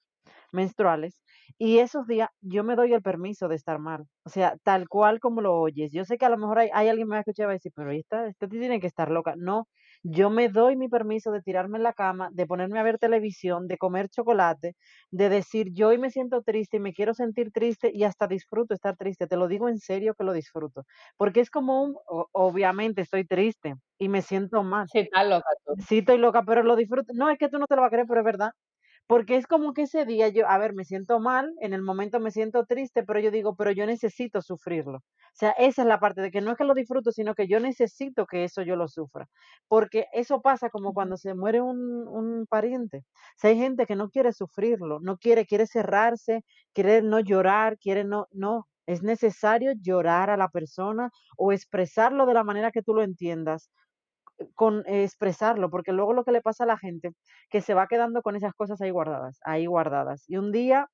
menstruales 0.53 1.23
y 1.59 1.79
esos 1.79 2.07
días 2.07 2.29
yo 2.41 2.65
me 2.65 2.77
doy 2.77 2.93
el 2.93 3.03
permiso 3.03 3.49
de 3.49 3.57
estar 3.57 3.79
mal, 3.79 4.07
o 4.25 4.31
sea, 4.31 4.57
tal 4.63 4.89
cual 4.89 5.21
como 5.21 5.41
lo 5.41 5.55
oyes. 5.61 5.93
Yo 5.93 6.05
sé 6.05 6.19
que 6.19 6.25
a 6.27 6.31
lo 6.31 6.39
mejor 6.39 6.59
hay, 6.59 6.71
hay 6.73 6.89
alguien 6.89 7.07
que 7.07 7.11
me 7.11 7.15
va 7.17 7.19
a 7.19 7.21
escuchar 7.21 7.45
y 7.45 7.47
va 7.47 7.53
a 7.53 7.55
decir, 7.55 7.73
pero 7.75 7.91
esta, 7.93 8.27
esta 8.29 8.49
tiene 8.49 8.81
que 8.81 8.87
estar 8.87 9.11
loca. 9.11 9.35
No, 9.37 9.69
yo 10.03 10.31
me 10.31 10.49
doy 10.49 10.77
mi 10.77 10.89
permiso 10.89 11.31
de 11.33 11.43
tirarme 11.43 11.79
en 11.79 11.85
la 11.85 11.93
cama, 11.93 12.29
de 12.33 12.47
ponerme 12.47 12.79
a 12.81 12.83
ver 12.83 12.99
televisión, 12.99 13.67
de 13.69 13.79
comer 13.79 14.09
chocolate, 14.09 14.75
de 15.11 15.29
decir 15.29 15.69
yo 15.73 15.89
hoy 15.89 15.99
me 15.99 16.11
siento 16.11 16.43
triste 16.43 16.77
y 16.79 16.81
me 16.81 16.93
quiero 16.93 17.15
sentir 17.15 17.51
triste 17.53 17.91
y 17.93 18.05
hasta 18.05 18.27
disfruto 18.27 18.75
estar 18.75 18.97
triste. 18.97 19.27
Te 19.27 19.37
lo 19.37 19.49
digo 19.49 19.69
en 19.69 19.79
serio 19.79 20.15
que 20.15 20.25
lo 20.25 20.33
disfruto, 20.33 20.85
porque 21.17 21.41
es 21.41 21.51
como 21.51 21.83
un, 21.83 21.97
obviamente 22.33 23.03
estoy 23.03 23.27
triste 23.27 23.75
y 23.99 24.09
me 24.09 24.23
siento 24.23 24.63
mal. 24.63 24.91
Sí, 24.91 24.99
estás 25.01 25.27
loca 25.27 25.51
tú. 25.65 25.75
Sí, 25.89 25.99
estoy 25.99 26.19
loca, 26.19 26.43
pero 26.47 26.63
lo 26.63 26.77
disfruto. 26.77 27.13
No, 27.15 27.31
es 27.31 27.39
que 27.39 27.49
tú 27.49 27.59
no 27.59 27.67
te 27.67 27.77
lo 27.77 27.83
vas 27.83 27.89
a 27.89 27.91
creer, 27.91 28.07
pero 28.09 28.21
es 28.21 28.25
verdad. 28.27 28.51
Porque 29.07 29.37
es 29.37 29.47
como 29.47 29.75
que 29.75 29.83
ese 29.83 30.07
día 30.07 30.29
yo, 30.29 30.49
a 30.49 30.57
ver, 30.59 30.73
me 30.75 30.85
siento 30.85 31.21
mal, 31.21 31.53
en 31.61 31.75
el 31.75 31.83
momento 31.83 32.21
me 32.21 32.31
siento 32.31 32.65
triste, 32.65 33.05
pero 33.05 33.21
yo 33.21 33.31
digo, 33.31 33.55
pero 33.55 33.71
yo 33.71 33.85
necesito 33.87 34.41
sufrirlo. 34.41 34.99
O 34.99 35.03
sea, 35.35 35.51
esa 35.53 35.83
es 35.83 35.89
la 35.89 36.01
parte 36.01 36.23
de 36.23 36.31
que 36.31 36.41
no 36.41 36.53
es 36.53 36.57
que 36.57 36.65
lo 36.65 36.75
disfruto, 36.75 37.13
sino 37.13 37.35
que 37.35 37.47
yo 37.47 37.61
necesito 37.61 38.27
que 38.27 38.45
eso 38.45 38.63
yo 38.63 38.77
lo 38.77 38.89
sufra. 38.89 39.27
Porque 39.69 40.07
eso 40.13 40.41
pasa 40.41 40.71
como 40.71 40.95
cuando 40.95 41.17
se 41.19 41.35
muere 41.35 41.61
un, 41.61 42.09
un 42.09 42.47
pariente. 42.49 42.99
O 42.99 43.39
sea, 43.39 43.51
hay 43.51 43.59
gente 43.59 43.87
que 43.87 43.97
no 43.97 44.09
quiere 44.11 44.33
sufrirlo, 44.33 45.01
no 45.01 45.19
quiere, 45.19 45.45
quiere 45.47 45.67
cerrarse, 45.67 46.43
quiere 46.73 47.03
no 47.03 47.21
llorar, 47.21 47.79
quiere 47.79 48.05
no, 48.05 48.27
no. 48.33 48.67
Es 48.87 49.03
necesario 49.03 49.73
llorar 49.81 50.31
a 50.31 50.37
la 50.37 50.49
persona 50.49 51.11
o 51.37 51.53
expresarlo 51.53 52.27
de 52.27 52.35
la 52.35 52.45
manera 52.45 52.71
que 52.71 52.83
tú 52.83 52.95
lo 52.95 53.03
entiendas 53.03 53.71
con 54.55 54.83
expresarlo, 54.87 55.71
porque 55.71 55.93
luego 55.93 56.13
lo 56.13 56.25
que 56.25 56.33
le 56.33 56.43
pasa 56.43 56.65
a 56.65 56.67
la 56.67 56.79
gente, 56.79 57.11
que 57.51 57.61
se 57.61 57.75
va 57.75 57.87
quedando 57.87 58.23
con 58.23 58.37
esas 58.37 58.55
cosas 58.55 58.81
ahí 58.81 58.91
guardadas, 58.91 59.39
ahí 59.45 59.67
guardadas. 59.67 60.25
Y 60.29 60.37
un 60.37 60.53
día 60.53 60.89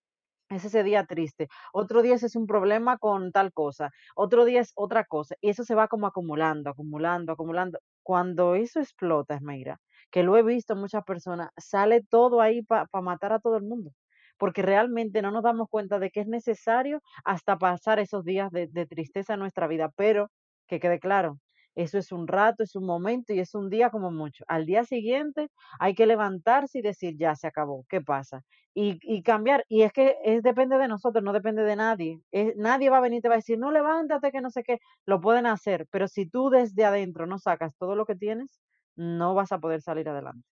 es 0.50 0.64
ese 0.64 0.83
día 0.83 1.05
triste, 1.07 1.48
otro 1.72 2.03
día 2.03 2.14
es 2.16 2.37
un 2.37 2.46
problema 2.46 2.98
con 2.98 3.33
tal 3.33 3.53
cosa, 3.53 3.90
otro 4.16 4.44
día 4.44 4.61
es 4.61 4.72
otra 4.74 5.05
cosa, 5.05 5.37
y 5.40 5.50
eso 5.50 5.64
se 5.64 5.74
va 5.76 5.88
como 5.88 6.07
acumulando, 6.09 6.70
acumulando, 6.70 7.33
acumulando. 7.33 7.79
Cuando 8.03 8.57
eso 8.57 8.81
explota, 8.81 9.37
Esmeira, 9.37 9.79
que 10.11 10.22
lo 10.24 10.37
he 10.37 10.42
visto 10.42 10.72
en 10.74 10.81
muchas 10.81 11.05
personas, 11.05 11.50
sale 11.57 12.03
todo 12.03 12.40
ahí 12.40 12.62
para 12.62 12.87
matar 13.03 13.33
a 13.33 13.38
todo 13.40 13.57
el 13.57 13.62
mundo, 13.62 13.92
porque 14.38 14.62
realmente 14.62 15.22
no 15.22 15.31
nos 15.31 15.44
damos 15.44 15.68
cuenta 15.70 15.98
de 16.00 16.11
que 16.11 16.20
es 16.20 16.26
necesario 16.26 17.00
hasta 17.24 17.57
pasar 17.59 18.00
esos 18.00 18.24
días 18.24 18.50
de 18.50 18.87
tristeza 18.87 19.35
en 19.35 19.40
nuestra 19.40 19.68
vida, 19.68 19.90
pero 19.96 20.31
que 20.66 20.81
quede 20.81 20.98
claro, 20.98 21.38
eso 21.74 21.98
es 21.98 22.12
un 22.12 22.26
rato, 22.28 22.62
es 22.62 22.76
un 22.76 22.87
momento 22.87 23.33
y 23.33 23.40
es 23.40 23.54
un 23.54 23.70
día 23.70 23.90
como 23.90 24.11
mucho. 24.11 24.44
Al 24.48 24.66
día 24.66 24.85
siguiente 24.85 25.48
hay 25.78 25.94
que 25.94 26.06
levantarse 26.06 26.78
y 26.78 26.83
decir, 26.83 27.16
ya 27.18 27.35
se 27.37 27.46
acabó, 27.46 27.85
¿qué 27.88 28.00
pasa? 28.00 28.42
y, 28.74 28.98
y 29.02 29.22
cambiar. 29.22 29.64
Y 29.68 29.83
es 29.83 29.92
que 29.92 30.16
es, 30.24 30.42
depende 30.42 30.78
de 30.78 30.88
nosotros, 30.88 31.22
no 31.24 31.33
depende 31.33 31.62
de 31.62 31.76
nadie. 31.76 32.20
Nadie 32.56 32.90
va 32.90 32.98
a 32.98 33.00
venir 33.00 33.18
y 33.18 33.22
te 33.22 33.28
va 33.28 33.35
a 33.35 33.38
decir, 33.38 33.59
no, 33.59 33.70
levántate, 33.70 34.30
que 34.33 34.40
no 34.40 34.50
sé 34.50 34.62
qué. 34.62 34.78
Lo 35.06 35.20
pueden 35.20 35.46
hacer, 35.46 35.87
pero 35.90 36.09
si 36.09 36.26
tú 36.26 36.50
desde 36.50 36.85
adentro 36.85 37.26
no 37.26 37.38
sacas 37.38 37.76
todo 37.76 37.94
lo 37.96 38.06
que 38.06 38.14
tienes, 38.14 38.61
no 38.96 39.35
vas 39.35 39.52
a 39.52 39.59
poder 39.59 39.83
salir 39.83 40.09
adelante. 40.09 40.46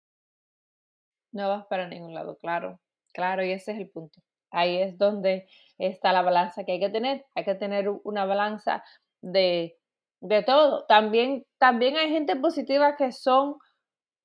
No 1.31 1.49
vas 1.49 1.65
para 1.67 1.87
ningún 1.87 2.13
lado, 2.13 2.37
claro, 2.37 2.79
claro, 3.13 3.43
y 3.43 3.51
ese 3.51 3.73
es 3.73 3.79
el 3.79 3.89
punto. 3.89 4.21
Ahí 4.51 4.77
es 4.77 4.97
donde 4.97 5.47
está 5.77 6.13
la 6.13 6.21
balanza 6.21 6.63
que 6.63 6.73
hay 6.73 6.79
que 6.79 6.89
tener. 6.89 7.25
Hay 7.35 7.43
que 7.43 7.55
tener 7.55 7.89
una 7.89 8.25
balanza 8.25 8.83
de, 9.21 9.77
de 10.27 10.43
todo. 10.43 10.85
También, 10.87 11.45
también 11.57 11.97
hay 11.97 12.09
gente 12.09 12.35
positiva 12.35 12.95
que 12.95 13.11
son 13.11 13.55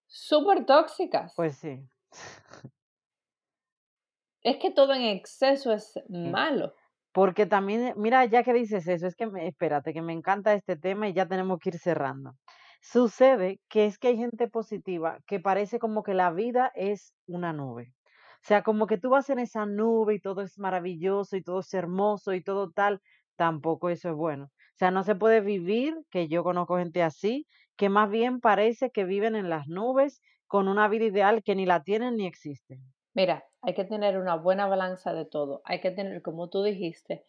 súper 0.07 0.65
tóxicas. 0.67 1.33
Pues 1.37 1.57
sí. 1.57 1.81
Es 4.43 4.57
que 4.57 4.71
todo 4.71 4.95
en 4.95 5.03
exceso 5.03 5.71
es 5.71 6.01
malo. 6.09 6.73
Porque 7.13 7.45
también, 7.45 7.89
eh, 7.89 7.95
mira, 7.97 8.25
ya 8.25 8.43
que 8.43 8.55
dices 8.55 8.89
eso, 8.89 9.07
es 9.07 9.15
que 9.15 9.27
me, 9.27 9.47
espérate, 9.47 9.93
que 9.93 10.01
me 10.01 10.15
encanta 10.15 10.55
este 10.55 10.77
tema 10.77 11.09
y 11.09 11.13
ya 11.13 11.27
tenemos 11.27 11.59
que 11.59 11.69
ir 11.69 11.79
cerrando. 11.79 12.33
Sucede 12.81 13.61
que 13.69 13.85
es 13.85 13.99
que 13.99 14.09
hay 14.09 14.17
gente 14.17 14.49
positiva 14.49 15.19
que 15.27 15.41
parece 15.41 15.79
como 15.79 16.03
que 16.03 16.15
la 16.15 16.31
vida 16.31 16.73
es 16.75 17.13
una 17.27 17.53
nube. 17.53 17.93
O 18.37 18.47
sea, 18.47 18.63
como 18.63 18.87
que 18.87 18.97
tú 18.97 19.11
vas 19.11 19.29
en 19.29 19.41
esa 19.41 19.67
nube 19.67 20.15
y 20.15 20.21
todo 20.21 20.41
es 20.41 20.59
maravilloso 20.59 21.37
y 21.37 21.43
todo 21.43 21.61
es 21.61 21.75
hermoso 21.75 22.33
y 22.33 22.43
todo 22.43 22.71
tal, 22.71 23.03
tampoco 23.37 23.91
eso 23.91 24.09
es 24.09 24.15
bueno. 24.15 24.51
Sea, 24.81 24.91
no 24.91 25.05
se 25.05 25.15
puede 25.15 25.43
vivir, 25.43 25.95
que 26.11 26.27
yo 26.27 26.43
conozco 26.43 26.79
gente 26.79 27.03
así, 27.03 27.47
que 27.77 27.91
más 27.91 28.09
bien 28.09 28.41
parece 28.41 28.91
que 28.91 29.05
viven 29.05 29.37
en 29.37 29.51
las 29.51 29.69
nubes, 29.69 30.23
con 30.47 30.69
una 30.69 30.89
vida 30.89 31.05
ideal 31.05 31.43
que 31.43 31.55
ni 31.55 31.67
la 31.67 31.83
tienen 31.83 32.17
ni 32.17 32.27
existe. 32.27 32.81
Mira, 33.13 33.45
hay 33.61 33.75
que 33.75 33.85
tener 33.85 34.17
una 34.17 34.37
buena 34.37 34.67
balanza 34.69 35.13
de 35.13 35.27
todo. 35.27 35.61
Hay 35.67 35.83
que 35.83 35.91
tener, 35.91 36.23
como 36.23 36.49
tú 36.49 36.63
dijiste, 36.63 37.27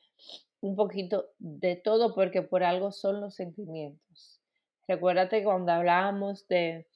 un 0.61 0.77
poquito 0.77 1.25
de 1.39 1.75
todo 1.75 2.15
porque 2.15 2.41
por 2.41 2.63
algo 2.63 2.93
son 2.93 3.19
los 3.19 3.35
sentimientos. 3.35 4.41
Recuérdate 4.87 5.43
cuando 5.43 5.73
hablábamos 5.73 6.47
de, 6.47 6.87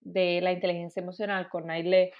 de 0.00 0.40
la 0.40 0.52
inteligencia 0.52 1.02
emocional 1.02 1.50
con 1.50 1.66
Naile 1.66 2.14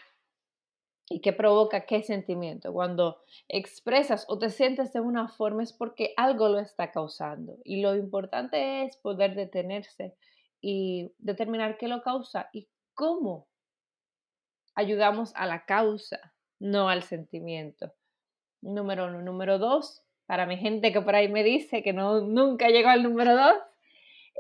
y 1.11 1.21
qué 1.21 1.33
provoca 1.33 1.87
qué 1.87 2.03
sentimiento. 2.03 2.73
Cuando 2.73 3.23
expresas 3.49 4.25
o 4.29 4.39
te 4.39 4.51
sientes 4.51 4.93
de 4.93 5.01
una 5.01 5.29
forma 5.29 5.63
es 5.63 5.73
porque 5.73 6.13
algo 6.17 6.49
lo 6.49 6.59
está 6.59 6.93
causando. 6.93 7.57
Y 7.65 7.81
lo 7.81 7.95
importante 7.95 8.85
es 8.85 8.97
poder 8.97 9.35
detenerse 9.35 10.15
y 10.61 11.13
determinar 11.19 11.79
qué 11.79 11.89
lo 11.89 12.03
causa 12.03 12.51
y 12.53 12.69
cómo 12.95 13.47
ayudamos 14.75 15.33
a 15.35 15.47
la 15.47 15.65
causa, 15.65 16.35
no 16.59 16.89
al 16.89 17.03
sentimiento. 17.03 17.93
Número 18.61 19.07
uno. 19.07 19.23
Número 19.23 19.59
dos, 19.59 20.03
para 20.27 20.47
mi 20.47 20.59
gente 20.59 20.93
que 20.93 21.01
por 21.01 21.15
ahí 21.15 21.29
me 21.29 21.43
dice 21.43 21.83
que 21.83 21.93
no, 21.93 22.21
nunca 22.21 22.69
llegó 22.69 22.91
al 22.91 23.03
número 23.03 23.35
dos, 23.35 23.57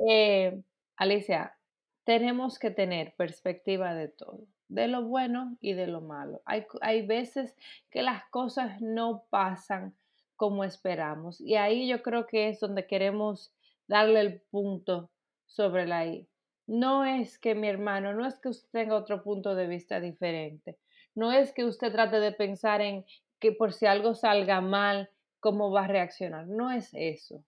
eh, 0.08 0.62
Alicia, 0.96 1.56
tenemos 2.04 2.58
que 2.58 2.70
tener 2.70 3.14
perspectiva 3.16 3.94
de 3.94 4.08
todo, 4.08 4.40
de 4.68 4.88
lo 4.88 5.02
bueno 5.02 5.56
y 5.60 5.72
de 5.72 5.86
lo 5.86 6.00
malo. 6.00 6.42
Hay, 6.44 6.66
hay 6.80 7.06
veces 7.06 7.54
que 7.90 8.02
las 8.02 8.24
cosas 8.30 8.80
no 8.80 9.24
pasan 9.30 9.94
como 10.36 10.64
esperamos 10.64 11.40
y 11.40 11.56
ahí 11.56 11.88
yo 11.88 12.02
creo 12.02 12.26
que 12.26 12.48
es 12.48 12.60
donde 12.60 12.86
queremos 12.86 13.52
darle 13.88 14.20
el 14.20 14.40
punto 14.50 15.10
sobre 15.46 15.86
la 15.86 16.06
I. 16.06 16.28
No 16.66 17.04
es 17.04 17.38
que 17.38 17.54
mi 17.54 17.68
hermano, 17.68 18.12
no 18.12 18.26
es 18.26 18.38
que 18.38 18.50
usted 18.50 18.68
tenga 18.70 18.96
otro 18.96 19.22
punto 19.22 19.54
de 19.54 19.66
vista 19.66 20.00
diferente. 20.00 20.76
No 21.14 21.32
es 21.32 21.52
que 21.52 21.64
usted 21.64 21.90
trate 21.90 22.20
de 22.20 22.32
pensar 22.32 22.82
en 22.82 23.04
que 23.40 23.52
por 23.52 23.72
si 23.72 23.86
algo 23.86 24.14
salga 24.14 24.60
mal, 24.60 25.10
cómo 25.40 25.70
va 25.70 25.84
a 25.84 25.88
reaccionar. 25.88 26.46
No 26.46 26.70
es 26.70 26.90
eso. 26.92 27.42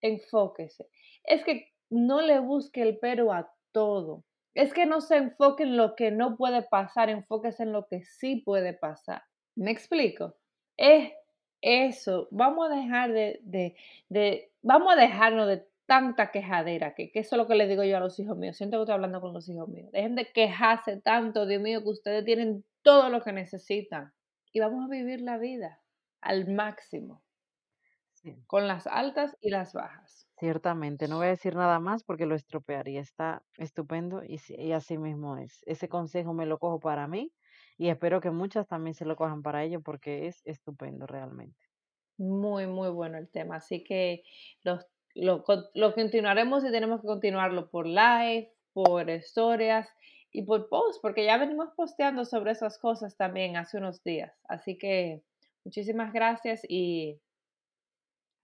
Enfóquese. 0.00 0.86
Es 1.24 1.42
que 1.44 1.72
no 1.90 2.20
le 2.20 2.38
busque 2.40 2.82
el 2.82 2.98
pero 2.98 3.32
a 3.32 3.50
todo. 3.72 4.24
Es 4.54 4.72
que 4.72 4.86
no 4.86 5.00
se 5.00 5.16
enfoque 5.16 5.64
en 5.64 5.76
lo 5.76 5.94
que 5.96 6.10
no 6.10 6.36
puede 6.36 6.62
pasar, 6.62 7.10
enfóquese 7.10 7.64
en 7.64 7.72
lo 7.72 7.86
que 7.86 8.04
sí 8.04 8.36
puede 8.36 8.72
pasar. 8.72 9.22
¿Me 9.56 9.70
explico? 9.70 10.36
Es 10.76 11.12
eso. 11.60 12.28
Vamos 12.30 12.70
a 12.70 12.74
dejar 12.74 13.12
de, 13.12 13.40
de, 13.42 13.76
de 14.08 14.52
vamos 14.62 14.92
a 14.92 14.96
dejarnos 14.96 15.48
de 15.48 15.66
tanta 15.86 16.30
quejadera, 16.30 16.94
que, 16.94 17.10
eso 17.14 17.36
es 17.36 17.38
lo 17.38 17.46
que 17.46 17.54
le 17.54 17.66
digo 17.66 17.84
yo 17.84 17.96
a 17.96 18.00
los 18.00 18.18
hijos 18.18 18.36
míos. 18.36 18.56
Siento 18.56 18.78
que 18.78 18.82
estoy 18.82 18.94
hablando 18.94 19.20
con 19.20 19.32
los 19.32 19.48
hijos 19.48 19.68
míos. 19.68 19.90
Dejen 19.92 20.14
de 20.14 20.30
quejarse 20.32 21.00
tanto, 21.00 21.46
Dios 21.46 21.62
mío, 21.62 21.82
que 21.82 21.90
ustedes 21.90 22.24
tienen 22.24 22.64
todo 22.82 23.10
lo 23.10 23.22
que 23.22 23.32
necesitan. 23.32 24.12
Y 24.52 24.60
vamos 24.60 24.84
a 24.84 24.88
vivir 24.88 25.20
la 25.20 25.36
vida 25.36 25.80
al 26.20 26.48
máximo, 26.48 27.22
con 28.46 28.68
las 28.68 28.86
altas 28.86 29.36
y 29.40 29.50
las 29.50 29.72
bajas. 29.72 30.28
Ciertamente, 30.38 31.08
no 31.08 31.18
voy 31.18 31.26
a 31.26 31.30
decir 31.30 31.54
nada 31.54 31.78
más 31.78 32.04
porque 32.04 32.26
lo 32.26 32.34
estropearía. 32.34 33.00
Está 33.00 33.42
estupendo 33.56 34.22
y, 34.24 34.40
y 34.48 34.72
así 34.72 34.98
mismo 34.98 35.36
es. 35.36 35.62
Ese 35.66 35.88
consejo 35.88 36.34
me 36.34 36.46
lo 36.46 36.58
cojo 36.58 36.80
para 36.80 37.06
mí 37.06 37.32
y 37.78 37.88
espero 37.88 38.20
que 38.20 38.30
muchas 38.30 38.66
también 38.66 38.94
se 38.94 39.04
lo 39.04 39.16
cojan 39.16 39.42
para 39.42 39.64
ellos 39.64 39.82
porque 39.84 40.26
es 40.26 40.42
estupendo 40.44 41.06
realmente. 41.06 41.58
Muy, 42.18 42.66
muy 42.66 42.90
bueno 42.90 43.18
el 43.18 43.28
tema. 43.30 43.56
Así 43.56 43.82
que 43.84 44.22
los 44.62 44.86
lo, 45.14 45.44
continuaremos 45.44 46.64
y 46.64 46.70
tenemos 46.70 47.00
que 47.00 47.06
continuarlo 47.06 47.70
por 47.70 47.86
live, 47.86 48.52
por 48.72 49.08
historias 49.08 49.88
y 50.32 50.42
por 50.42 50.68
post, 50.68 51.00
porque 51.00 51.24
ya 51.24 51.38
venimos 51.38 51.70
posteando 51.76 52.24
sobre 52.24 52.52
esas 52.52 52.78
cosas 52.78 53.16
también 53.16 53.56
hace 53.56 53.78
unos 53.78 54.02
días. 54.02 54.32
Así 54.48 54.76
que 54.76 55.22
muchísimas 55.64 56.12
gracias 56.12 56.62
y 56.68 57.20